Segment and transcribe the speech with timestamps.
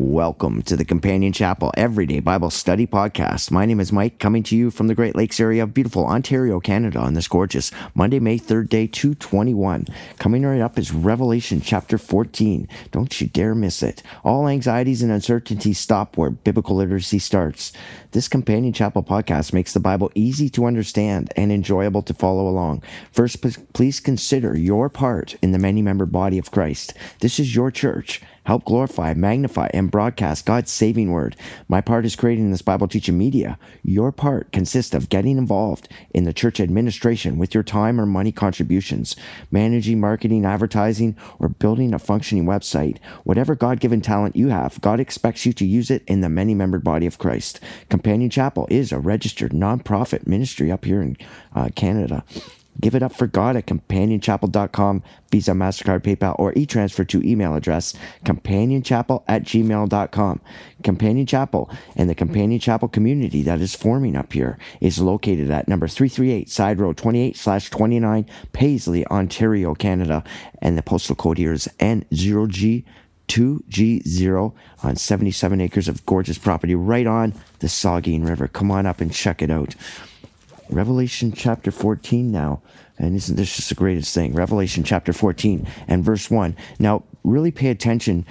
[0.00, 3.50] Welcome to the Companion Chapel Everyday Bible Study Podcast.
[3.50, 6.58] My name is Mike, coming to you from the Great Lakes area of beautiful Ontario,
[6.58, 9.84] Canada, on this gorgeous Monday, May 3rd, day 221.
[10.18, 12.66] Coming right up is Revelation chapter 14.
[12.92, 14.02] Don't you dare miss it.
[14.24, 17.70] All anxieties and uncertainties stop where biblical literacy starts.
[18.12, 22.82] This Companion Chapel podcast makes the Bible easy to understand and enjoyable to follow along.
[23.12, 23.44] First,
[23.74, 26.94] please consider your part in the many member body of Christ.
[27.20, 28.22] This is your church.
[28.44, 31.36] Help glorify, magnify, and broadcast God's saving word.
[31.68, 33.58] My part is creating this Bible teaching media.
[33.82, 38.32] Your part consists of getting involved in the church administration with your time or money
[38.32, 39.14] contributions,
[39.50, 42.98] managing marketing, advertising, or building a functioning website.
[43.24, 46.54] Whatever God given talent you have, God expects you to use it in the many
[46.54, 47.60] membered body of Christ.
[47.88, 51.16] Companion Chapel is a registered nonprofit ministry up here in
[51.54, 52.24] uh, Canada.
[52.80, 57.94] Give it up for God at companionchapel.com, Visa, MasterCard, PayPal, or e-transfer to email address
[58.24, 60.40] companionchapel at gmail.com.
[60.82, 65.68] Companion Chapel and the Companion Chapel community that is forming up here is located at
[65.68, 70.24] number 338 Side Road 28 slash 29 Paisley, Ontario, Canada.
[70.62, 72.84] And the postal code here is N0G
[73.28, 74.52] 2G0
[74.82, 78.48] on 77 acres of gorgeous property right on the Saugeen River.
[78.48, 79.76] Come on up and check it out.
[80.70, 82.62] Revelation chapter 14 now.
[82.98, 84.34] And isn't this just the greatest thing?
[84.34, 86.56] Revelation chapter 14 and verse 1.
[86.78, 88.26] Now, really pay attention.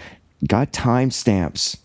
[0.45, 1.77] God time stamps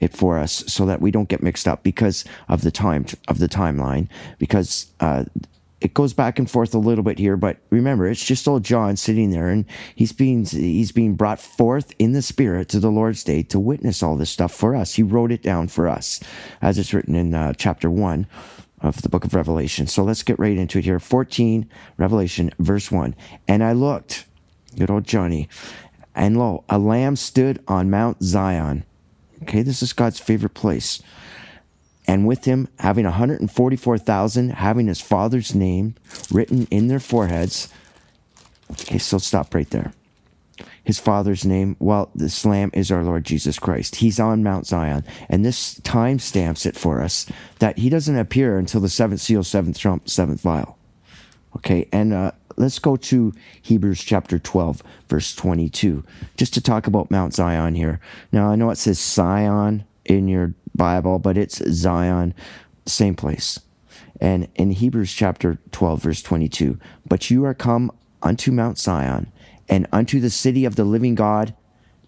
[0.00, 3.38] it for us so that we don't get mixed up because of the time of
[3.38, 5.24] the timeline because uh,
[5.80, 8.96] it goes back and forth a little bit here but remember it's just old john
[8.96, 13.22] sitting there and he's being he's being brought forth in the spirit to the lord's
[13.22, 16.20] day to witness all this stuff for us he wrote it down for us
[16.62, 18.26] as it's written in uh, chapter 1
[18.82, 19.86] of the book of Revelation.
[19.86, 20.98] So let's get right into it here.
[20.98, 23.14] 14, Revelation, verse 1.
[23.48, 24.26] And I looked,
[24.76, 25.48] good old Johnny,
[26.14, 28.84] and lo, a lamb stood on Mount Zion.
[29.42, 31.02] Okay, this is God's favorite place.
[32.06, 35.94] And with him, having 144,000, having his father's name
[36.30, 37.72] written in their foreheads.
[38.72, 39.92] Okay, so stop right there
[40.84, 41.76] his father's name?
[41.78, 43.96] Well, this lamb is our Lord Jesus Christ.
[43.96, 45.04] He's on Mount Zion.
[45.28, 47.26] And this time stamps it for us
[47.58, 50.78] that he doesn't appear until the seventh seal, seventh trump, seventh vial.
[51.56, 56.02] Okay, and uh, let's go to Hebrews chapter 12, verse 22,
[56.36, 58.00] just to talk about Mount Zion here.
[58.30, 62.34] Now, I know it says Sion in your Bible, but it's Zion,
[62.86, 63.60] same place.
[64.20, 67.90] And in Hebrews chapter 12, verse 22, but you are come
[68.22, 69.30] unto Mount Zion
[69.68, 71.54] and unto the city of the living God,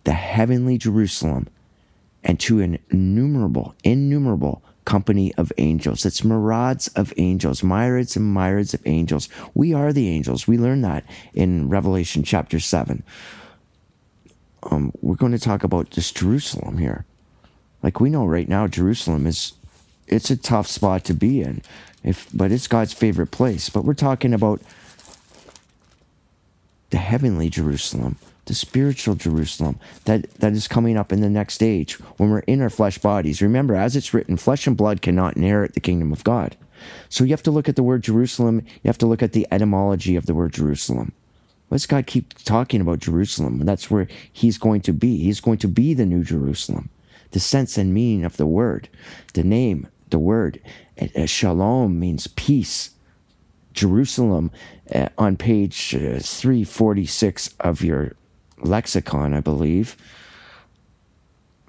[0.04, 1.48] the heavenly Jerusalem,
[2.22, 6.04] and to an innumerable, innumerable company of angels.
[6.04, 9.28] It's myriads of angels, myriads and myriads of angels.
[9.54, 10.46] We are the angels.
[10.46, 13.02] We learn that in Revelation chapter 7.
[14.64, 17.04] Um, we're going to talk about this Jerusalem here.
[17.82, 19.52] Like we know right now, Jerusalem is
[20.06, 21.62] it's a tough spot to be in,
[22.02, 23.68] if but it's God's favorite place.
[23.68, 24.60] But we're talking about
[26.94, 31.94] the heavenly Jerusalem, the spiritual Jerusalem that, that is coming up in the next age
[32.18, 33.42] when we're in our flesh bodies.
[33.42, 36.56] Remember, as it's written, flesh and blood cannot inherit the kingdom of God.
[37.08, 39.48] So you have to look at the word Jerusalem, you have to look at the
[39.50, 41.10] etymology of the word Jerusalem.
[41.68, 43.58] Let's God keep talking about Jerusalem?
[43.66, 45.18] That's where He's going to be.
[45.18, 46.90] He's going to be the new Jerusalem.
[47.32, 48.88] The sense and meaning of the word,
[49.32, 50.60] the name, the word.
[51.00, 52.90] Uh, shalom means peace.
[53.74, 54.50] Jerusalem
[54.94, 58.16] uh, on page uh, 346 of your
[58.58, 59.96] lexicon, I believe.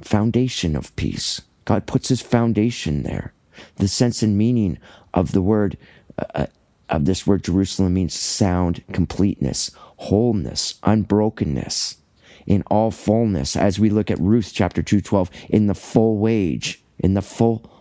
[0.02, 1.42] Foundation of peace.
[1.66, 3.34] God puts his foundation there.
[3.78, 4.78] The sense and meaning
[5.14, 5.78] of the word,
[6.18, 6.46] uh, uh
[6.88, 11.98] of this word Jerusalem means sound completeness, wholeness, unbrokenness,
[12.46, 13.56] in all fullness.
[13.56, 17.75] As we look at Ruth chapter 212, in the full wage, in the full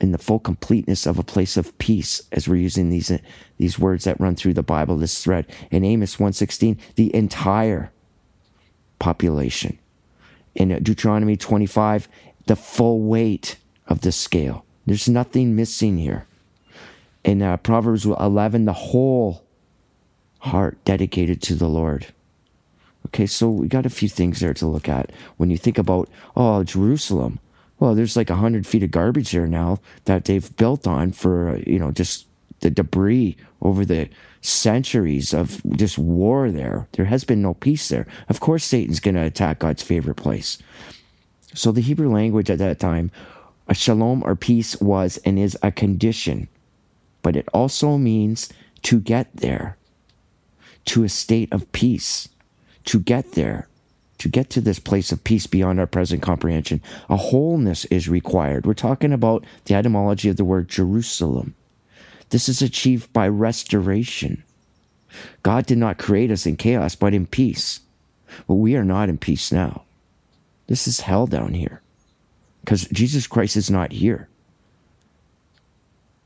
[0.00, 3.12] in the full completeness of a place of peace as we're using these
[3.56, 5.46] these words that run through the bible this thread.
[5.70, 7.90] In amos 116 the entire
[8.98, 9.78] population.
[10.54, 12.08] In deuteronomy 25
[12.46, 13.56] the full weight
[13.86, 14.64] of the scale.
[14.86, 16.26] There's nothing missing here.
[17.24, 19.44] In uh, proverbs 11 the whole
[20.40, 22.08] heart dedicated to the lord.
[23.06, 25.10] Okay so we got a few things there to look at.
[25.38, 27.38] When you think about oh jerusalem
[27.78, 31.58] well, there's like a hundred feet of garbage there now that they've built on for
[31.66, 32.26] you know just
[32.60, 34.08] the debris over the
[34.40, 36.88] centuries of just war there.
[36.92, 38.06] There has been no peace there.
[38.28, 40.58] Of course, Satan's going to attack God's favorite place.
[41.54, 43.10] So the Hebrew language at that time,
[43.68, 46.48] a shalom or peace was and is a condition,
[47.22, 48.48] but it also means
[48.82, 49.76] to get there,
[50.86, 52.28] to a state of peace,
[52.84, 53.68] to get there
[54.18, 58.66] to get to this place of peace beyond our present comprehension, a wholeness is required.
[58.66, 61.54] We're talking about the etymology of the word Jerusalem.
[62.30, 64.42] This is achieved by restoration.
[65.42, 67.80] God did not create us in chaos, but in peace.
[68.46, 69.82] But we are not in peace now.
[70.66, 71.80] This is hell down here
[72.60, 74.28] because Jesus Christ is not here.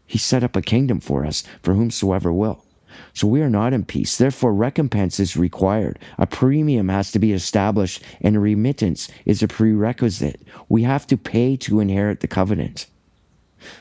[0.06, 2.64] He set up a kingdom for us for whomsoever will.
[3.12, 4.16] So we are not in peace.
[4.16, 5.98] Therefore, recompense is required.
[6.18, 10.40] A premium has to be established, and remittance is a prerequisite.
[10.68, 12.86] We have to pay to inherit the covenant.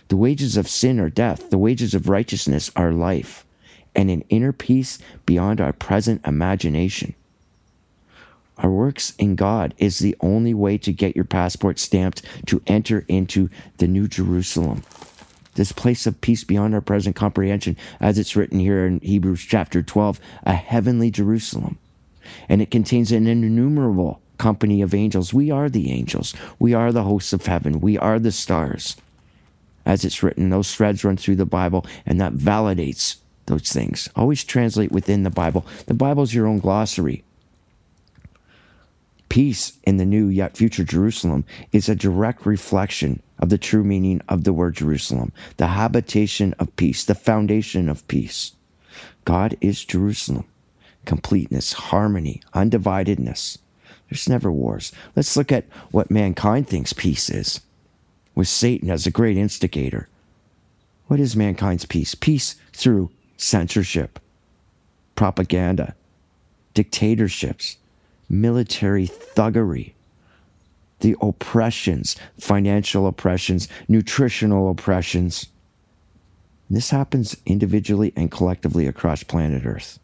[0.09, 3.45] The wages of sin are death, the wages of righteousness are life,
[3.95, 7.15] and an inner peace beyond our present imagination.
[8.57, 13.05] Our works in God is the only way to get your passport stamped to enter
[13.07, 14.83] into the New Jerusalem
[15.59, 19.83] this place of peace beyond our present comprehension, as it's written here in Hebrews chapter
[19.83, 21.77] 12, a heavenly Jerusalem.
[22.47, 25.33] And it contains an innumerable company of angels.
[25.33, 26.33] We are the angels.
[26.59, 27.81] We are the hosts of heaven.
[27.81, 28.95] We are the stars.
[29.85, 33.17] As it's written, those threads run through the Bible, and that validates
[33.47, 34.07] those things.
[34.15, 35.65] Always translate within the Bible.
[35.87, 37.25] The Bible is your own glossary.
[39.27, 44.21] Peace in the new yet future Jerusalem is a direct reflection of the true meaning
[44.29, 48.53] of the word Jerusalem, the habitation of peace, the foundation of peace.
[49.25, 50.45] God is Jerusalem.
[51.05, 53.57] Completeness, harmony, undividedness.
[54.09, 54.91] There's never wars.
[55.15, 57.61] Let's look at what mankind thinks peace is,
[58.35, 60.09] with Satan as a great instigator.
[61.07, 62.15] What is mankind's peace?
[62.15, 64.19] Peace through censorship,
[65.15, 65.95] propaganda,
[66.73, 67.77] dictatorships,
[68.29, 69.93] military thuggery,
[70.99, 75.47] the oppressions, financial oppressions, nutritional oppressions.
[76.69, 79.99] This happens individually and collectively across planet Earth.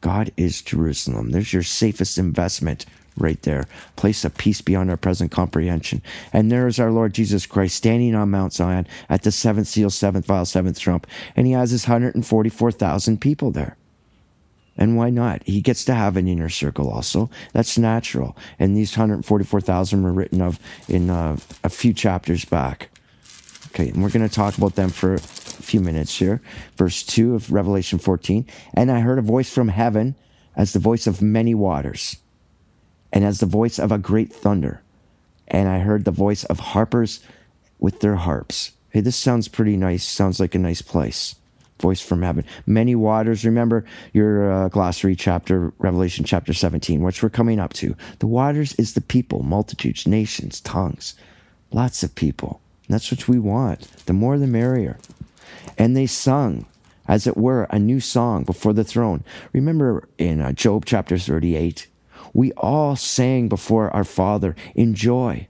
[0.00, 1.30] God is Jerusalem.
[1.30, 2.86] There's your safest investment
[3.16, 3.66] right there.
[3.96, 6.02] Place of peace beyond our present comprehension.
[6.32, 9.90] And there is our Lord Jesus Christ standing on Mount Zion at the seventh seal,
[9.90, 11.06] seventh vial, seventh trump.
[11.36, 13.76] And he has his 144,000 people there.
[14.82, 15.44] And why not?
[15.44, 17.30] He gets to have an inner circle also.
[17.52, 18.36] That's natural.
[18.58, 20.58] And these 144,000 were written of
[20.88, 22.88] in uh, a few chapters back.
[23.68, 26.42] Okay, and we're going to talk about them for a few minutes here.
[26.76, 28.44] Verse 2 of Revelation 14.
[28.74, 30.16] And I heard a voice from heaven
[30.56, 32.16] as the voice of many waters,
[33.12, 34.82] and as the voice of a great thunder.
[35.46, 37.20] And I heard the voice of harpers
[37.78, 38.72] with their harps.
[38.90, 40.02] Hey, this sounds pretty nice.
[40.02, 41.36] Sounds like a nice place
[41.82, 42.46] voice from heaven.
[42.64, 43.44] Many waters.
[43.44, 43.84] Remember
[44.14, 47.94] your uh, glossary chapter, Revelation chapter 17, which we're coming up to.
[48.20, 51.14] The waters is the people, multitudes, nations, tongues,
[51.72, 52.62] lots of people.
[52.86, 53.82] And that's what we want.
[54.06, 54.98] The more the merrier.
[55.76, 56.66] And they sung,
[57.06, 59.24] as it were, a new song before the throne.
[59.52, 61.88] Remember in uh, Job chapter 38,
[62.32, 65.48] we all sang before our Father in joy.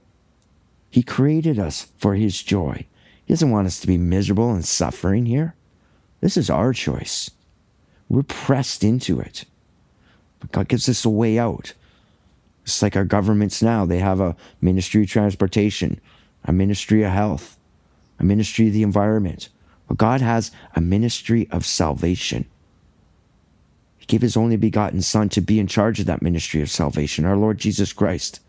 [0.89, 2.85] He created us for His joy.
[3.25, 5.55] He doesn't want us to be miserable and suffering here.
[6.23, 7.31] This is our choice.
[8.07, 9.43] We're pressed into it.
[10.39, 11.73] But God gives us a way out.
[12.63, 13.85] It's like our governments now.
[13.85, 15.99] They have a ministry of transportation,
[16.45, 17.57] a ministry of health,
[18.19, 19.49] a ministry of the environment.
[19.89, 22.45] But God has a ministry of salvation.
[23.97, 27.25] He gave his only begotten Son to be in charge of that ministry of salvation,
[27.25, 28.39] our Lord Jesus Christ.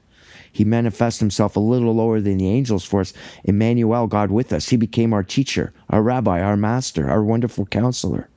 [0.55, 3.13] He manifests himself a little lower than the angels for us.
[3.43, 4.69] Emmanuel, God with us.
[4.69, 8.29] He became our teacher, our rabbi, our master, our wonderful counselor.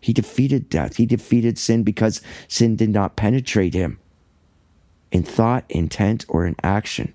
[0.00, 0.96] He defeated death.
[0.96, 3.98] He defeated sin because sin did not penetrate him
[5.10, 7.12] in thought, intent, or in action.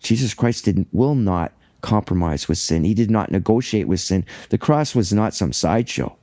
[0.00, 2.82] Jesus Christ did, will not compromise with sin.
[2.82, 4.26] He did not negotiate with sin.
[4.48, 6.16] The cross was not some sideshow.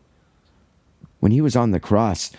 [1.22, 2.32] When he was on the cross,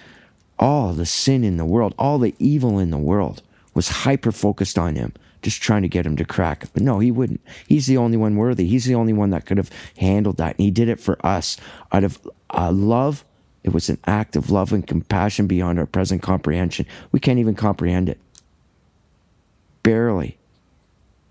[0.59, 3.43] all the sin in the world, all the evil in the world
[3.75, 6.65] was hyper focused on him, just trying to get him to crack.
[6.73, 7.41] But no, he wouldn't.
[7.67, 8.67] He's the only one worthy.
[8.67, 10.57] He's the only one that could have handled that.
[10.57, 11.57] And he did it for us
[11.93, 12.19] out of
[12.51, 13.25] uh, love.
[13.65, 16.87] It was an act of love and compassion beyond our present comprehension.
[17.13, 18.19] We can't even comprehend it.
[19.83, 20.39] Barely.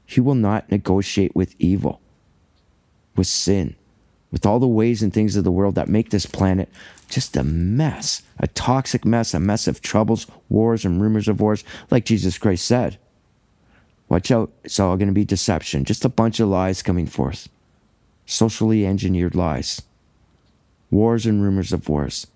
[0.05, 1.99] He will not negotiate with evil,
[3.15, 3.75] with sin,
[4.31, 6.69] with all the ways and things of the world that make this planet
[7.07, 11.63] just a mess, a toxic mess, a mess of troubles, wars, and rumors of wars,
[11.89, 12.97] like Jesus Christ said.
[14.09, 17.49] Watch out, it's all going to be deception, just a bunch of lies coming forth.
[18.25, 19.81] Socially engineered lies.
[20.91, 22.27] Wars and rumors of wars.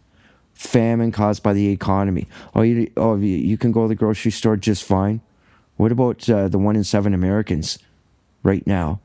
[0.54, 2.28] Famine caused by the economy.
[2.54, 5.22] Oh, you, oh, you can go to the grocery store just fine.
[5.78, 7.80] What about uh, the one in seven Americans
[8.44, 9.00] right now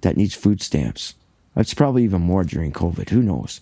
[0.00, 1.14] that needs food stamps?
[1.54, 3.10] That's probably even more during COVID.
[3.10, 3.60] Who knows?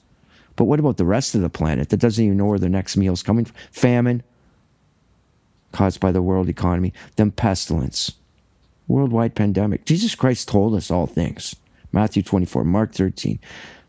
[0.58, 2.96] But what about the rest of the planet that doesn't even know where their next
[2.96, 3.54] meal is coming from?
[3.70, 4.24] Famine.
[5.70, 8.10] caused by the world economy, then pestilence,
[8.88, 9.84] worldwide pandemic.
[9.84, 11.54] Jesus Christ told us all things.
[11.92, 13.38] Matthew 24, Mark 13,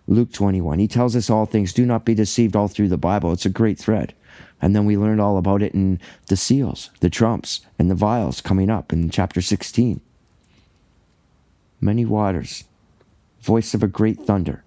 [0.08, 0.78] Luke 21.
[0.78, 1.74] He tells us all things.
[1.74, 3.32] Do not be deceived all through the Bible.
[3.32, 4.14] It's a great thread.
[4.62, 8.42] And then we learned all about it in the seals, the trumps, and the vials
[8.42, 10.02] coming up in chapter 16.
[11.82, 12.66] Many waters,
[13.42, 14.64] voice of a great thunder.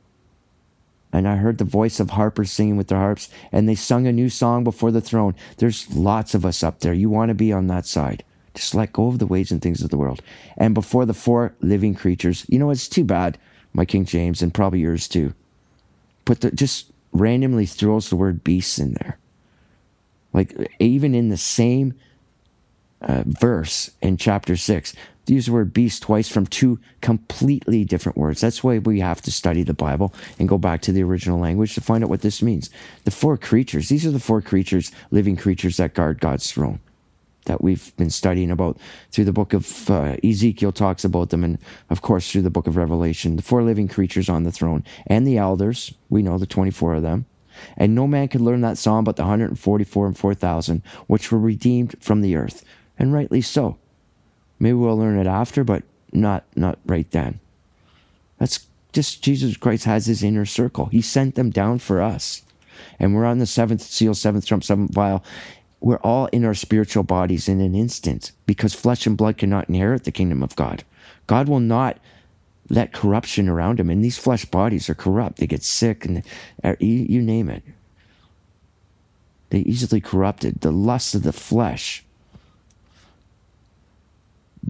[1.12, 4.12] And I heard the voice of harpers singing with their harps, and they sung a
[4.12, 5.34] new song before the throne.
[5.58, 6.94] There's lots of us up there.
[6.94, 8.24] You want to be on that side.
[8.54, 10.22] Just let go of the ways and things of the world.
[10.56, 13.38] And before the four living creatures, you know, it's too bad,
[13.72, 15.34] my King James, and probably yours too.
[16.24, 19.18] Put the just randomly throws the word beasts in there.
[20.32, 21.94] Like even in the same
[23.02, 24.94] uh, verse in chapter six,
[25.26, 28.40] use the word beast twice from two completely different words.
[28.40, 31.74] That's why we have to study the Bible and go back to the original language
[31.74, 32.70] to find out what this means.
[33.04, 36.80] The four creatures, these are the four creatures, living creatures that guard God's throne
[37.44, 38.78] that we've been studying about
[39.10, 41.58] through the book of uh, Ezekiel talks about them and
[41.90, 45.26] of course through the book of Revelation the four living creatures on the throne and
[45.26, 47.26] the elders we know the 24 of them
[47.76, 51.96] and no man could learn that song but the 144 and 4000 which were redeemed
[52.00, 52.64] from the earth
[53.02, 53.76] and rightly so
[54.58, 55.82] maybe we'll learn it after but
[56.12, 57.38] not not right then
[58.38, 62.42] that's just Jesus Christ has his inner circle he sent them down for us
[62.98, 65.22] and we're on the seventh seal seventh trump seventh vial
[65.82, 70.04] we're all in our spiritual bodies in an instant because flesh and blood cannot inherit
[70.04, 70.84] the kingdom of God.
[71.26, 71.98] God will not
[72.70, 73.90] let corruption around him.
[73.90, 75.38] And these flesh bodies are corrupt.
[75.38, 76.22] They get sick and
[76.62, 77.64] uh, you, you name it.
[79.50, 80.60] They easily corrupted.
[80.60, 82.04] The lust of the flesh.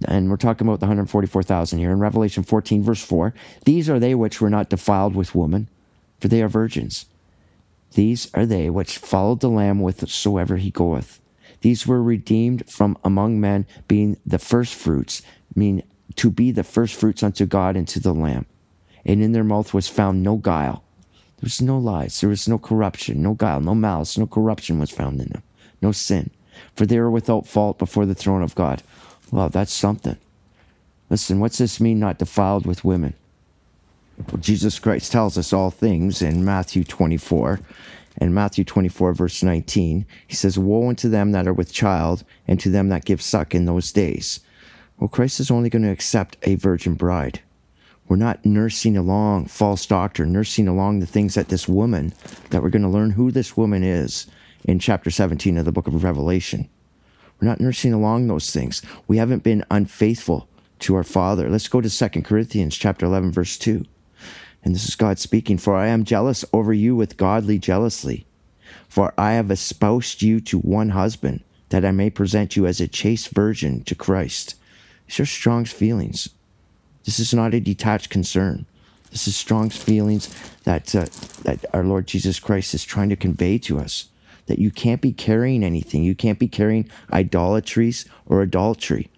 [0.05, 3.33] And we're talking about the 144,000 here in Revelation 14, verse 4.
[3.65, 5.69] These are they which were not defiled with woman,
[6.19, 7.05] for they are virgins.
[7.93, 11.19] These are they which followed the Lamb whithersoever he goeth.
[11.61, 15.21] These were redeemed from among men, being the firstfruits,
[15.55, 15.83] mean
[16.15, 18.45] to be the firstfruits unto God and to the Lamb.
[19.05, 20.83] And in their mouth was found no guile.
[21.37, 24.91] There was no lies, there was no corruption, no guile, no malice, no corruption was
[24.91, 25.43] found in them,
[25.81, 26.31] no sin.
[26.75, 28.81] For they were without fault before the throne of God.
[29.33, 30.17] Well, that's something.
[31.09, 33.15] Listen, what's this mean, not defiled with women?
[34.27, 37.59] Well, Jesus Christ tells us all things in Matthew 24.
[38.21, 42.59] In Matthew 24, verse 19, he says, Woe unto them that are with child, and
[42.59, 44.39] to them that give suck in those days.
[44.99, 47.41] Well, Christ is only going to accept a virgin bride.
[48.07, 52.13] We're not nursing along false doctrine, nursing along the things that this woman,
[52.51, 54.27] that we're going to learn who this woman is
[54.63, 56.69] in chapter 17 of the book of Revelation.
[57.43, 58.81] We're not nursing along those things.
[59.05, 60.47] We haven't been unfaithful
[60.79, 61.49] to our Father.
[61.49, 63.83] Let's go to 2 Corinthians chapter 11, verse 2.
[64.63, 68.25] And this is God speaking, For I am jealous over you with godly jealousy.
[68.87, 72.87] For I have espoused you to one husband, that I may present you as a
[72.87, 74.55] chaste virgin to Christ.
[75.07, 76.29] These are Strong's feelings.
[77.03, 78.65] This is not a detached concern.
[79.11, 80.33] This is Strong's feelings
[80.63, 81.07] that, uh,
[81.41, 84.07] that our Lord Jesus Christ is trying to convey to us.
[84.47, 86.03] That you can't be carrying anything.
[86.03, 89.09] You can't be carrying idolatries or adultery.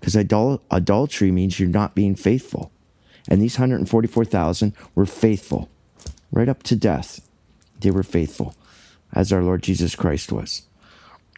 [0.00, 2.72] Because idol- adultery means you're not being faithful.
[3.28, 5.70] And these 144,000 were faithful
[6.30, 7.26] right up to death.
[7.80, 8.54] They were faithful,
[9.12, 10.62] as our Lord Jesus Christ was.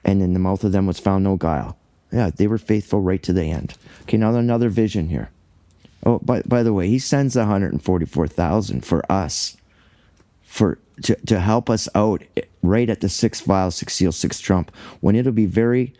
[0.05, 1.77] And in the mouth of them was found no guile.
[2.13, 3.75] Yeah, they were faithful right to the end.
[4.03, 5.31] Okay, now another vision here.
[6.05, 9.57] Oh, by, by the way, he sends 144,000 for us,
[10.43, 12.23] for to, to help us out
[12.63, 15.95] right at the sixth vial, six seal, six trump, when it'll be very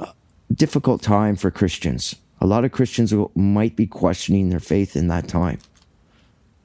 [0.00, 0.12] uh,
[0.54, 5.28] difficult time for Christians a lot of Christians might be questioning their faith in that
[5.28, 5.60] time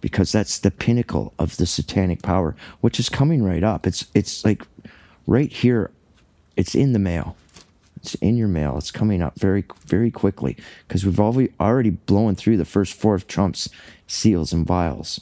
[0.02, 3.86] because that's the pinnacle of the satanic power, which is coming right up.
[3.86, 4.64] It's it's like
[5.28, 5.92] right here,
[6.56, 7.38] it's in the mail.
[7.98, 8.76] It's in your mail.
[8.80, 13.14] It's coming up very very quickly because we've already already blown through the first four
[13.14, 13.70] of trumps
[14.08, 15.22] seals and vials.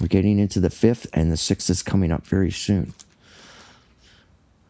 [0.00, 2.94] We're getting into the fifth, and the sixth is coming up very soon.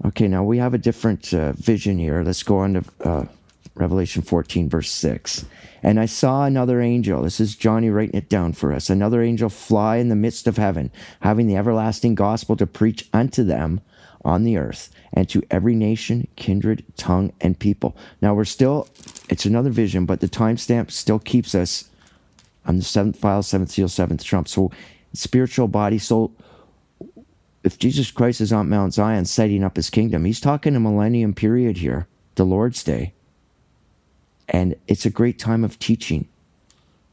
[0.05, 2.23] Okay, now we have a different uh, vision here.
[2.23, 3.25] Let's go on to uh,
[3.75, 5.45] Revelation 14, verse 6.
[5.83, 9.49] And I saw another angel, this is Johnny writing it down for us, another angel
[9.49, 13.81] fly in the midst of heaven, having the everlasting gospel to preach unto them
[14.25, 17.97] on the earth, and to every nation, kindred, tongue, and people.
[18.21, 18.89] Now we're still,
[19.31, 21.89] it's another vision, but the timestamp still keeps us
[22.67, 24.49] on the seventh vial, seventh seal, seventh trump.
[24.49, 24.71] So
[25.13, 26.33] spiritual body, soul.
[27.63, 31.35] if Jesus Christ is on Mount Zion setting up his kingdom, he's talking a millennium
[31.35, 33.13] period here, the Lord's day.
[34.49, 36.27] And it's a great time of teaching.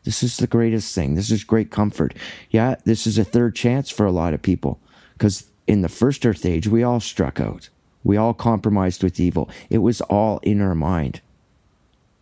[0.04, 1.16] This is the greatest thing.
[1.16, 2.14] This is great comfort.
[2.50, 4.80] Yeah, this is a third chance for a lot of people
[5.14, 7.70] because in the first earth age, we all struck out.
[8.04, 9.50] We all compromised with evil.
[9.70, 11.20] It was all in our mind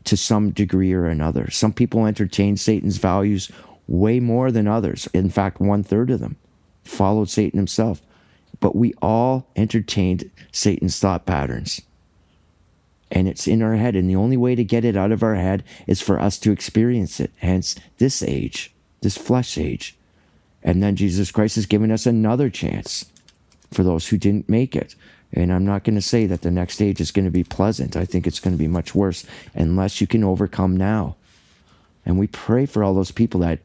[0.05, 1.51] to some degree or another.
[1.51, 3.51] Some people entertained Satan's values
[3.87, 5.07] way more than others.
[5.13, 6.37] In fact, one third of them
[6.83, 8.01] followed Satan himself.
[8.59, 11.81] But we all entertained Satan's thought patterns.
[13.11, 13.95] And it's in our head.
[13.95, 16.51] And the only way to get it out of our head is for us to
[16.51, 17.31] experience it.
[17.37, 19.95] Hence, this age, this flesh age.
[20.63, 23.05] And then Jesus Christ has given us another chance
[23.71, 24.95] for those who didn't make it.
[25.33, 27.95] And I'm not going to say that the next age is going to be pleasant.
[27.95, 31.17] I think it's going to be much worse unless you can overcome now.
[32.05, 33.59] And we pray for all those people that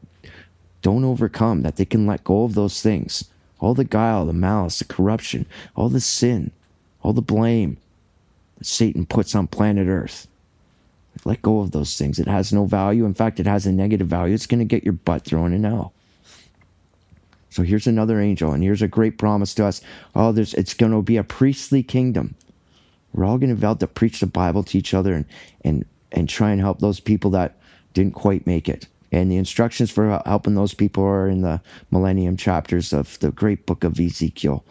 [0.81, 3.25] don't overcome, that they can let go of those things
[3.61, 5.45] all the guile, the malice, the corruption,
[5.75, 6.51] all the sin,
[7.03, 7.77] all the blame
[8.57, 10.27] that Satan puts on planet Earth.
[11.25, 12.19] Let go of those things.
[12.19, 13.05] It has no value.
[13.05, 14.33] In fact, it has a negative value.
[14.33, 15.93] It's going to get your butt thrown in hell.
[17.49, 19.81] So here's another angel, and here's a great promise to us.
[20.15, 22.35] Oh, there's it's going to be a priestly kingdom.
[23.13, 25.25] We're all going to be able to preach the Bible to each other and
[25.65, 27.57] and and try and help those people that
[27.93, 28.87] didn't quite make it.
[29.11, 33.65] And the instructions for helping those people are in the millennium chapters of the great
[33.65, 34.63] book of Ezekiel.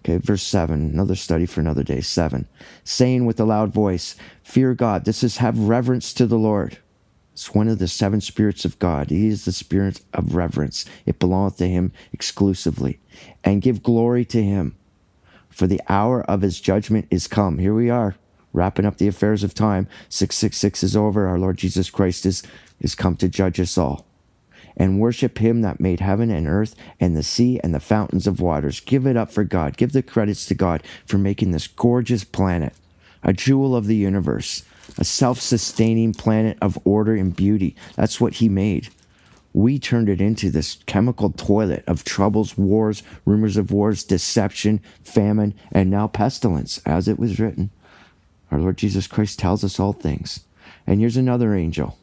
[0.00, 2.00] Okay, verse 7, another study for another day.
[2.00, 2.46] 7.
[2.84, 5.04] Saying with a loud voice, Fear God.
[5.04, 6.78] This is have reverence to the Lord.
[7.32, 9.10] It's one of the seven spirits of God.
[9.10, 10.84] He is the spirit of reverence.
[11.04, 13.00] It belongeth to him exclusively.
[13.42, 14.76] And give glory to him.
[15.50, 17.58] For the hour of his judgment is come.
[17.58, 18.14] Here we are,
[18.56, 19.86] wrapping up the affairs of time.
[20.08, 21.28] 666 is over.
[21.28, 22.42] Our Lord Jesus Christ is
[22.80, 24.06] is come to judge us all.
[24.76, 28.40] And worship him that made heaven and earth and the sea and the fountains of
[28.40, 28.80] waters.
[28.80, 29.78] Give it up for God.
[29.78, 32.74] Give the credits to God for making this gorgeous planet,
[33.22, 34.64] a jewel of the universe,
[34.98, 37.74] a self sustaining planet of order and beauty.
[37.94, 38.90] That's what he made.
[39.54, 45.54] We turned it into this chemical toilet of troubles, wars, rumors of wars, deception, famine,
[45.72, 47.70] and now pestilence, as it was written.
[48.50, 50.44] Our Lord Jesus Christ tells us all things.
[50.86, 51.98] And here's another angel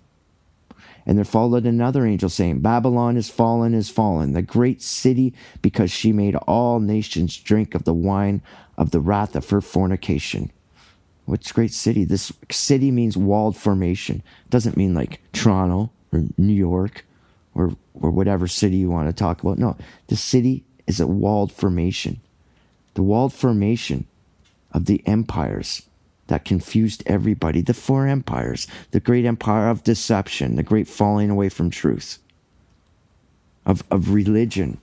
[1.06, 5.92] and there followed another angel saying, Babylon is fallen, is fallen, the great city, because
[5.92, 8.42] she made all nations drink of the wine
[8.78, 10.52] of the wrath of her fornication.
[11.26, 12.06] What's great city?
[12.06, 14.24] This city means walled formation.
[14.46, 17.06] It doesn't mean like Toronto or New York
[17.54, 19.58] or, or whatever city you want to talk about.
[19.58, 19.78] No,
[20.08, 22.20] the city is a walled formation.
[22.94, 24.06] The walled formation
[24.72, 25.84] of the empires
[26.34, 27.62] that confused everybody.
[27.62, 32.18] The four empires, the great empire of deception, the great falling away from truth,
[33.68, 34.80] of, of religion.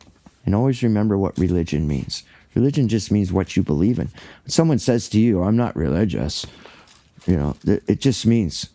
[0.46, 2.22] And always remember what religion means.
[2.54, 4.06] Religion just means what you believe in.
[4.44, 6.46] When someone says to you, I'm not religious,
[7.26, 8.68] you know, it just means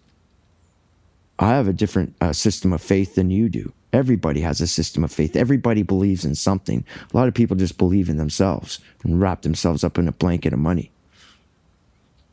[1.39, 3.71] I have a different uh, system of faith than you do.
[3.93, 5.37] Everybody has a system of faith.
[5.37, 6.83] Everybody believes in something.
[7.13, 10.51] A lot of people just believe in themselves and wrap themselves up in a blanket
[10.51, 10.91] of money.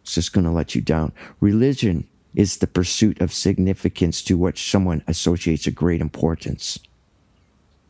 [0.02, 1.12] It's just going to let you down.
[1.40, 6.78] Religion is the pursuit of significance to which someone associates a great importance.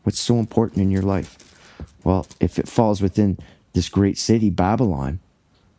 [0.03, 1.37] What's so important in your life?
[2.03, 3.37] Well, if it falls within
[3.73, 5.19] this great city, Babylon,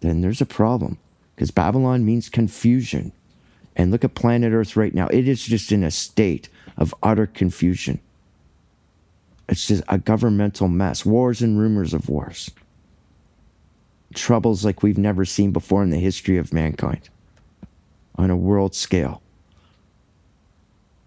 [0.01, 0.99] then there's a problem
[1.35, 3.12] because Babylon means confusion.
[3.77, 5.09] And look at planet Earth right now.
[5.09, 8.01] It is just in a state of utter confusion.
[9.49, 12.51] It's just a governmental mess, wars and rumors of wars
[14.14, 17.09] troubles like we've never seen before in the history of mankind
[18.16, 19.22] on a world scale.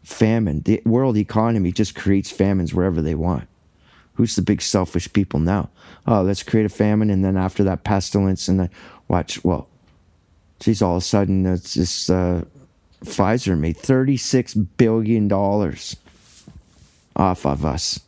[0.04, 3.48] Famine, the world economy just creates famines wherever they want.
[4.14, 5.70] Who's the big selfish people now?
[6.08, 8.70] Oh, let's create a famine and then after that pestilence and then
[9.08, 9.44] watch.
[9.44, 9.68] Well,
[10.60, 12.44] geez, all of a sudden it's this uh,
[13.04, 15.32] Pfizer made $36 billion
[17.16, 18.00] off of us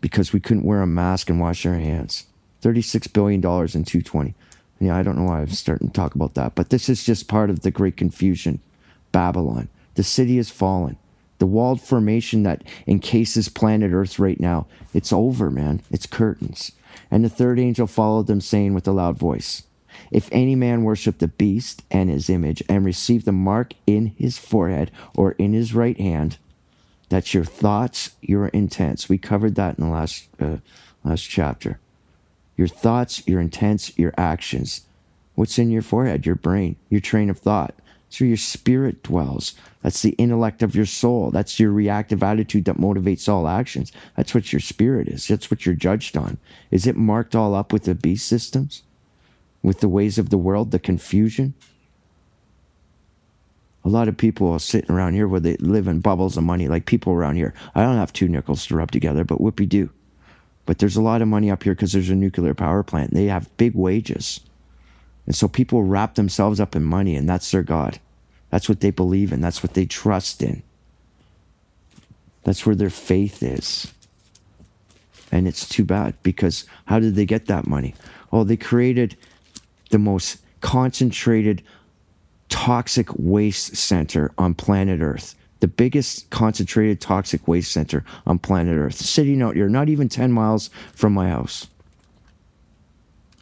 [0.00, 2.26] because we couldn't wear a mask and wash our hands.
[2.62, 4.34] $36 billion in 220.
[4.80, 7.28] Yeah, I don't know why I'm starting to talk about that, but this is just
[7.28, 8.60] part of the great confusion.
[9.12, 9.68] Babylon.
[9.94, 10.96] The city has fallen.
[11.38, 15.82] The walled formation that encases planet Earth right now, it's over, man.
[15.90, 16.72] It's curtains.
[17.10, 19.64] And the third angel followed them, saying with a loud voice,
[20.10, 24.38] If any man worship the beast and his image, and receive the mark in his
[24.38, 26.38] forehead or in his right hand,
[27.08, 29.08] that's your thoughts, your intents.
[29.08, 30.58] We covered that in the last uh,
[31.02, 31.80] last chapter
[32.60, 34.82] your thoughts, your intents, your actions.
[35.34, 36.26] What's in your forehead?
[36.26, 37.74] Your brain, your train of thought.
[38.04, 39.54] That's where your spirit dwells.
[39.82, 41.30] That's the intellect of your soul.
[41.30, 43.92] That's your reactive attitude that motivates all actions.
[44.14, 45.26] That's what your spirit is.
[45.26, 46.36] That's what you're judged on.
[46.70, 48.82] Is it marked all up with the beast systems?
[49.62, 51.54] With the ways of the world, the confusion?
[53.86, 56.68] A lot of people are sitting around here where they live in bubbles of money,
[56.68, 57.54] like people around here.
[57.74, 59.88] I don't have two nickels to rub together, but whoopie do.
[60.70, 63.12] But there's a lot of money up here because there's a nuclear power plant.
[63.12, 64.38] They have big wages.
[65.26, 67.98] And so people wrap themselves up in money, and that's their God.
[68.50, 70.62] That's what they believe in, that's what they trust in.
[72.44, 73.92] That's where their faith is.
[75.32, 77.96] And it's too bad because how did they get that money?
[78.30, 79.16] Oh, they created
[79.90, 81.64] the most concentrated
[82.48, 85.34] toxic waste center on planet Earth.
[85.60, 88.96] The biggest concentrated toxic waste center on planet Earth.
[88.96, 91.68] Sitting out here, not even 10 miles from my house.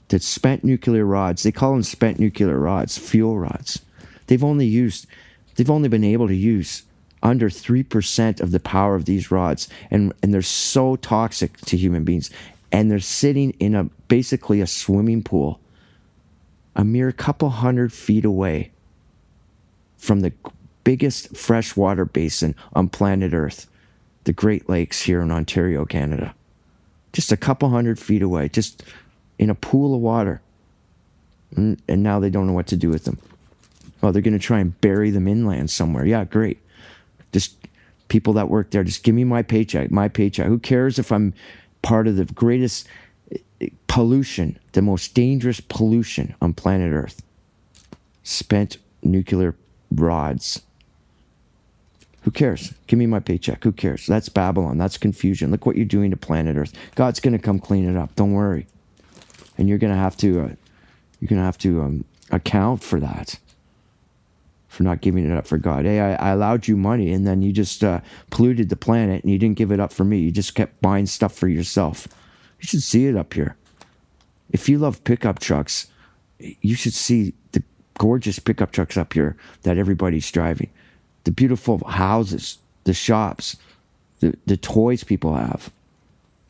[0.08, 3.80] That spent nuclear rods, they call them spent nuclear rods, fuel rods.
[4.26, 5.06] They've only used,
[5.54, 6.82] they've only been able to use
[7.22, 12.04] under 3% of the power of these rods and and they're so toxic to human
[12.04, 12.30] beings
[12.70, 15.58] and they're sitting in a basically a swimming pool
[16.76, 18.70] a mere couple hundred feet away
[19.96, 20.32] from the
[20.88, 23.66] biggest freshwater basin on planet earth
[24.24, 26.34] the great lakes here in ontario canada
[27.12, 28.82] just a couple hundred feet away just
[29.38, 30.40] in a pool of water
[31.56, 33.18] and, and now they don't know what to do with them
[34.02, 36.58] oh they're going to try and bury them inland somewhere yeah great
[37.32, 37.58] just
[38.08, 40.46] people that work there, just give me my paycheck, my paycheck.
[40.46, 41.34] Who cares if I'm
[41.82, 42.88] part of the greatest
[43.60, 47.22] eh, pollution, the most dangerous pollution on planet Earth?
[48.22, 49.54] Spent nuclear
[49.90, 50.62] rods.
[52.22, 52.74] Who cares?
[52.86, 53.64] Give me my paycheck.
[53.64, 54.06] Who cares?
[54.06, 54.78] That's Babylon.
[54.78, 55.50] That's confusion.
[55.50, 56.72] Look what you're doing to planet Earth.
[56.94, 58.14] God's going to come clean it up.
[58.16, 58.66] Don't worry.
[59.56, 60.48] And you're going to have to, uh,
[61.20, 63.38] you're going to have to um, account for that
[64.68, 65.86] for not giving it up for God.
[65.86, 68.00] Hey, I, I allowed you money and then you just uh,
[68.30, 70.18] polluted the planet and you didn't give it up for me.
[70.18, 72.06] You just kept buying stuff for yourself.
[72.60, 73.56] You should see it up here.
[74.50, 75.88] If you love pickup trucks,
[76.38, 77.62] you should see the
[77.98, 80.70] gorgeous pickup trucks up here that everybody's driving,
[81.28, 83.58] the beautiful houses, the shops,
[84.20, 85.70] the, the toys people have.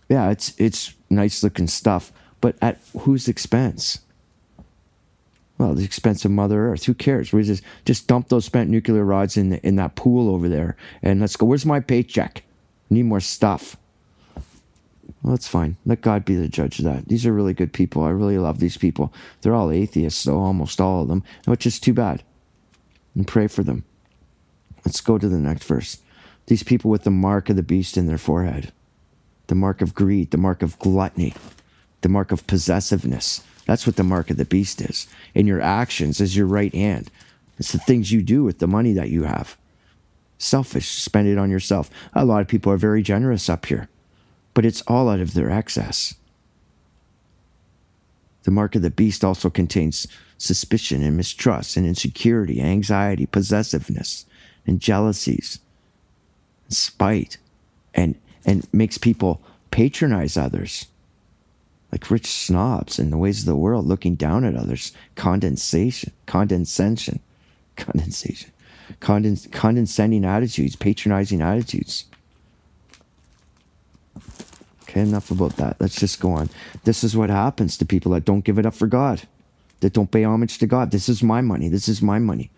[0.09, 3.99] Yeah, it's it's nice looking stuff, but at whose expense?
[5.59, 6.85] Well, the expense of Mother Earth.
[6.85, 7.33] Who cares?
[7.33, 10.77] We just just dump those spent nuclear rods in the, in that pool over there,
[11.03, 11.47] and let's go.
[11.47, 12.45] Where's my paycheck?
[12.89, 13.77] Need more stuff.
[15.25, 15.77] Well, that's fine.
[15.85, 17.09] Let God be the judge of that.
[17.09, 18.05] These are really good people.
[18.05, 19.13] I really love these people.
[19.41, 22.23] They're all atheists, though, almost all of them, which is too bad.
[23.17, 23.83] And pray for them.
[24.85, 25.99] Let's go to the next verse.
[26.47, 28.73] These people with the mark of the beast in their forehead,
[29.49, 31.35] the mark of greed, the mark of gluttony,
[32.01, 35.07] the mark of possessiveness, that's what the mark of the beast is.
[35.35, 37.11] In your actions is your right hand.
[37.59, 39.59] It's the things you do with the money that you have.
[40.39, 41.91] Selfish, spend it on yourself.
[42.15, 43.91] A lot of people are very generous up here,
[44.55, 46.15] but it's all out of their excess.
[48.45, 54.25] The mark of the beast also contains suspicion and mistrust and insecurity, anxiety, possessiveness,
[54.69, 55.59] and jealousies,
[56.67, 57.39] and spite,
[57.95, 58.15] and,
[58.47, 60.87] and makes people patronize others
[61.91, 64.93] like rich snobs in the ways of the world, looking down at others.
[65.15, 67.21] Condensation, condensation,
[67.77, 68.53] condensation,
[69.01, 72.05] Condens- condescending attitudes, patronizing attitudes.
[74.83, 75.77] Okay, enough about that.
[75.79, 76.49] Let's just go on.
[76.85, 79.23] This is what happens to people that don't give it up for God,
[79.81, 80.91] that don't pay homage to God.
[80.91, 81.69] This is my money.
[81.69, 82.51] This is my money.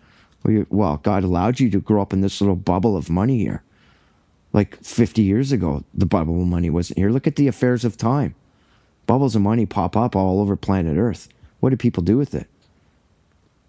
[0.43, 3.63] Well, God allowed you to grow up in this little bubble of money here.
[4.53, 7.09] Like 50 years ago, the bubble of money wasn't here.
[7.09, 8.35] Look at the affairs of time
[9.11, 11.27] bubbles of money pop up all over planet Earth.
[11.59, 12.47] What do people do with it?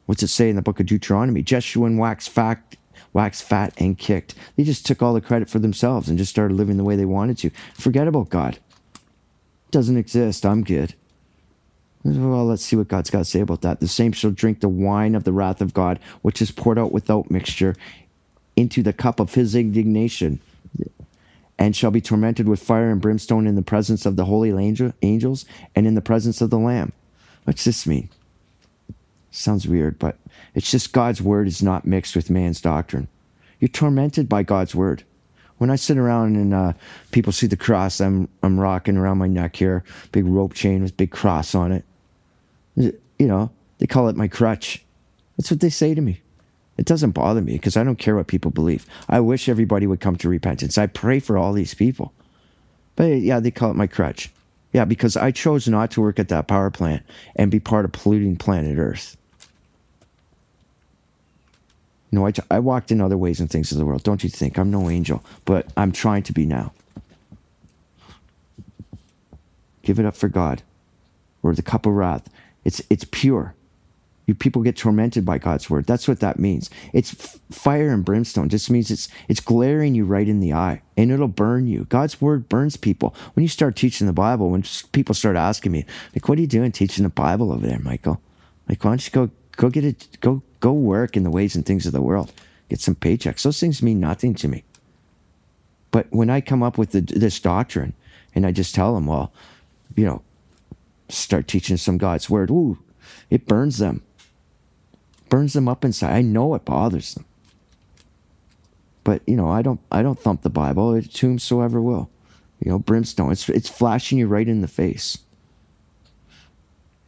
[0.07, 1.43] What's it say in the book of Deuteronomy?
[1.43, 2.77] Jeshurun waxed fat,
[3.13, 4.37] waxed fat and kicked.
[4.57, 7.05] They just took all the credit for themselves and just started living the way they
[7.05, 7.51] wanted to.
[7.75, 8.59] Forget about God.
[9.73, 10.47] Doesn't exist.
[10.47, 10.95] I'm good.
[12.05, 13.81] Well, let's see what God's got to say about that.
[13.81, 16.91] The same shall drink the wine of the wrath of God, which is poured out
[16.91, 17.77] without mixture
[18.57, 20.41] into the cup of his indignation
[21.59, 24.51] and shall be tormented with fire and brimstone in the presence of the holy
[25.03, 25.45] angels
[25.77, 26.93] and in the presence of the Lamb.
[27.45, 28.09] What's this mean?
[29.31, 30.17] Sounds weird, but
[30.55, 33.07] it's just God's word is not mixed with man's doctrine.
[33.61, 35.05] You're tormented by God's word.
[35.59, 36.73] When I sit around and uh,
[37.13, 40.97] people see the cross I'm I'm rocking around my neck here, big rope chain with
[40.97, 41.85] big cross on it.
[42.77, 44.83] You know, they call it my crutch.
[45.37, 46.21] That's what they say to me.
[46.79, 48.87] It doesn't bother me because I don't care what people believe.
[49.09, 50.79] I wish everybody would come to repentance.
[50.79, 52.13] I pray for all these people.
[52.97, 54.31] But yeah, they call it my crutch.
[54.73, 57.03] Yeah, because I chose not to work at that power plant
[57.37, 59.17] and be part of polluting planet Earth.
[62.11, 64.03] No, I, I walked in other ways and things of the world.
[64.03, 64.59] Don't you think?
[64.59, 66.73] I'm no angel, but I'm trying to be now.
[69.83, 70.63] Give it up for God.
[71.43, 72.29] Or the cup of wrath.
[72.65, 73.55] It's, it's pure.
[74.27, 75.87] You people get tormented by God's word.
[75.87, 76.71] That's what that means.
[76.93, 78.49] It's fire and brimstone.
[78.49, 81.87] Just means it's it's glaring you right in the eye, and it'll burn you.
[81.89, 83.17] God's word burns people.
[83.35, 86.47] When you start teaching the Bible, when people start asking me, like, "What are you
[86.47, 88.21] doing teaching the Bible over there, Michael?"
[88.69, 91.67] Like, why don't you go go get it go go work in the ways and
[91.67, 92.33] things of the world.
[92.69, 93.43] Get some paychecks.
[93.43, 94.63] Those things mean nothing to me.
[95.91, 97.93] But when I come up with the, this doctrine
[98.35, 99.33] and I just tell them, well,
[99.95, 100.23] you know,
[101.13, 102.79] start teaching some God's word, ooh,
[103.31, 104.03] it burns them.
[105.29, 106.15] Burns them up inside.
[106.15, 107.25] I know it bothers them.
[109.05, 110.95] But you know, I don't I don't thump the Bible.
[110.95, 112.11] It whomsoever will.
[112.61, 113.33] You know, brimstone.
[113.33, 115.19] It's it's flashing you right in the face.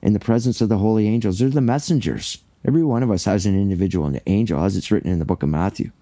[0.02, 2.38] In the presence of the holy angels, they're the messengers.
[2.66, 5.42] Every one of us has an individual an angel, as it's written in the book
[5.42, 5.92] of Matthew.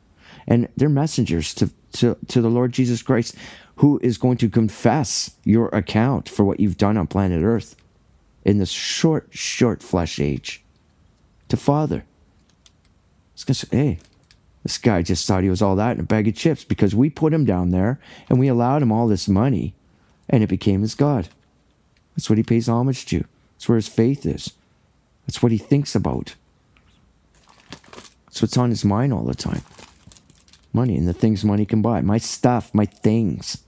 [0.46, 3.36] And they're messengers to, to, to the Lord Jesus Christ,
[3.76, 7.76] who is going to confess your account for what you've done on planet Earth
[8.44, 10.62] in this short, short flesh age.
[11.48, 12.04] To Father.
[13.34, 13.98] It's to say, hey,
[14.62, 17.10] this guy just thought he was all that in a bag of chips because we
[17.10, 19.74] put him down there and we allowed him all this money
[20.28, 21.28] and it became his God.
[22.16, 23.24] That's what he pays homage to.
[23.54, 24.52] That's where his faith is.
[25.26, 26.34] That's what he thinks about.
[28.26, 29.62] That's what's on his mind all the time.
[30.72, 32.00] Money and the things money can buy.
[32.00, 33.62] My stuff, my things.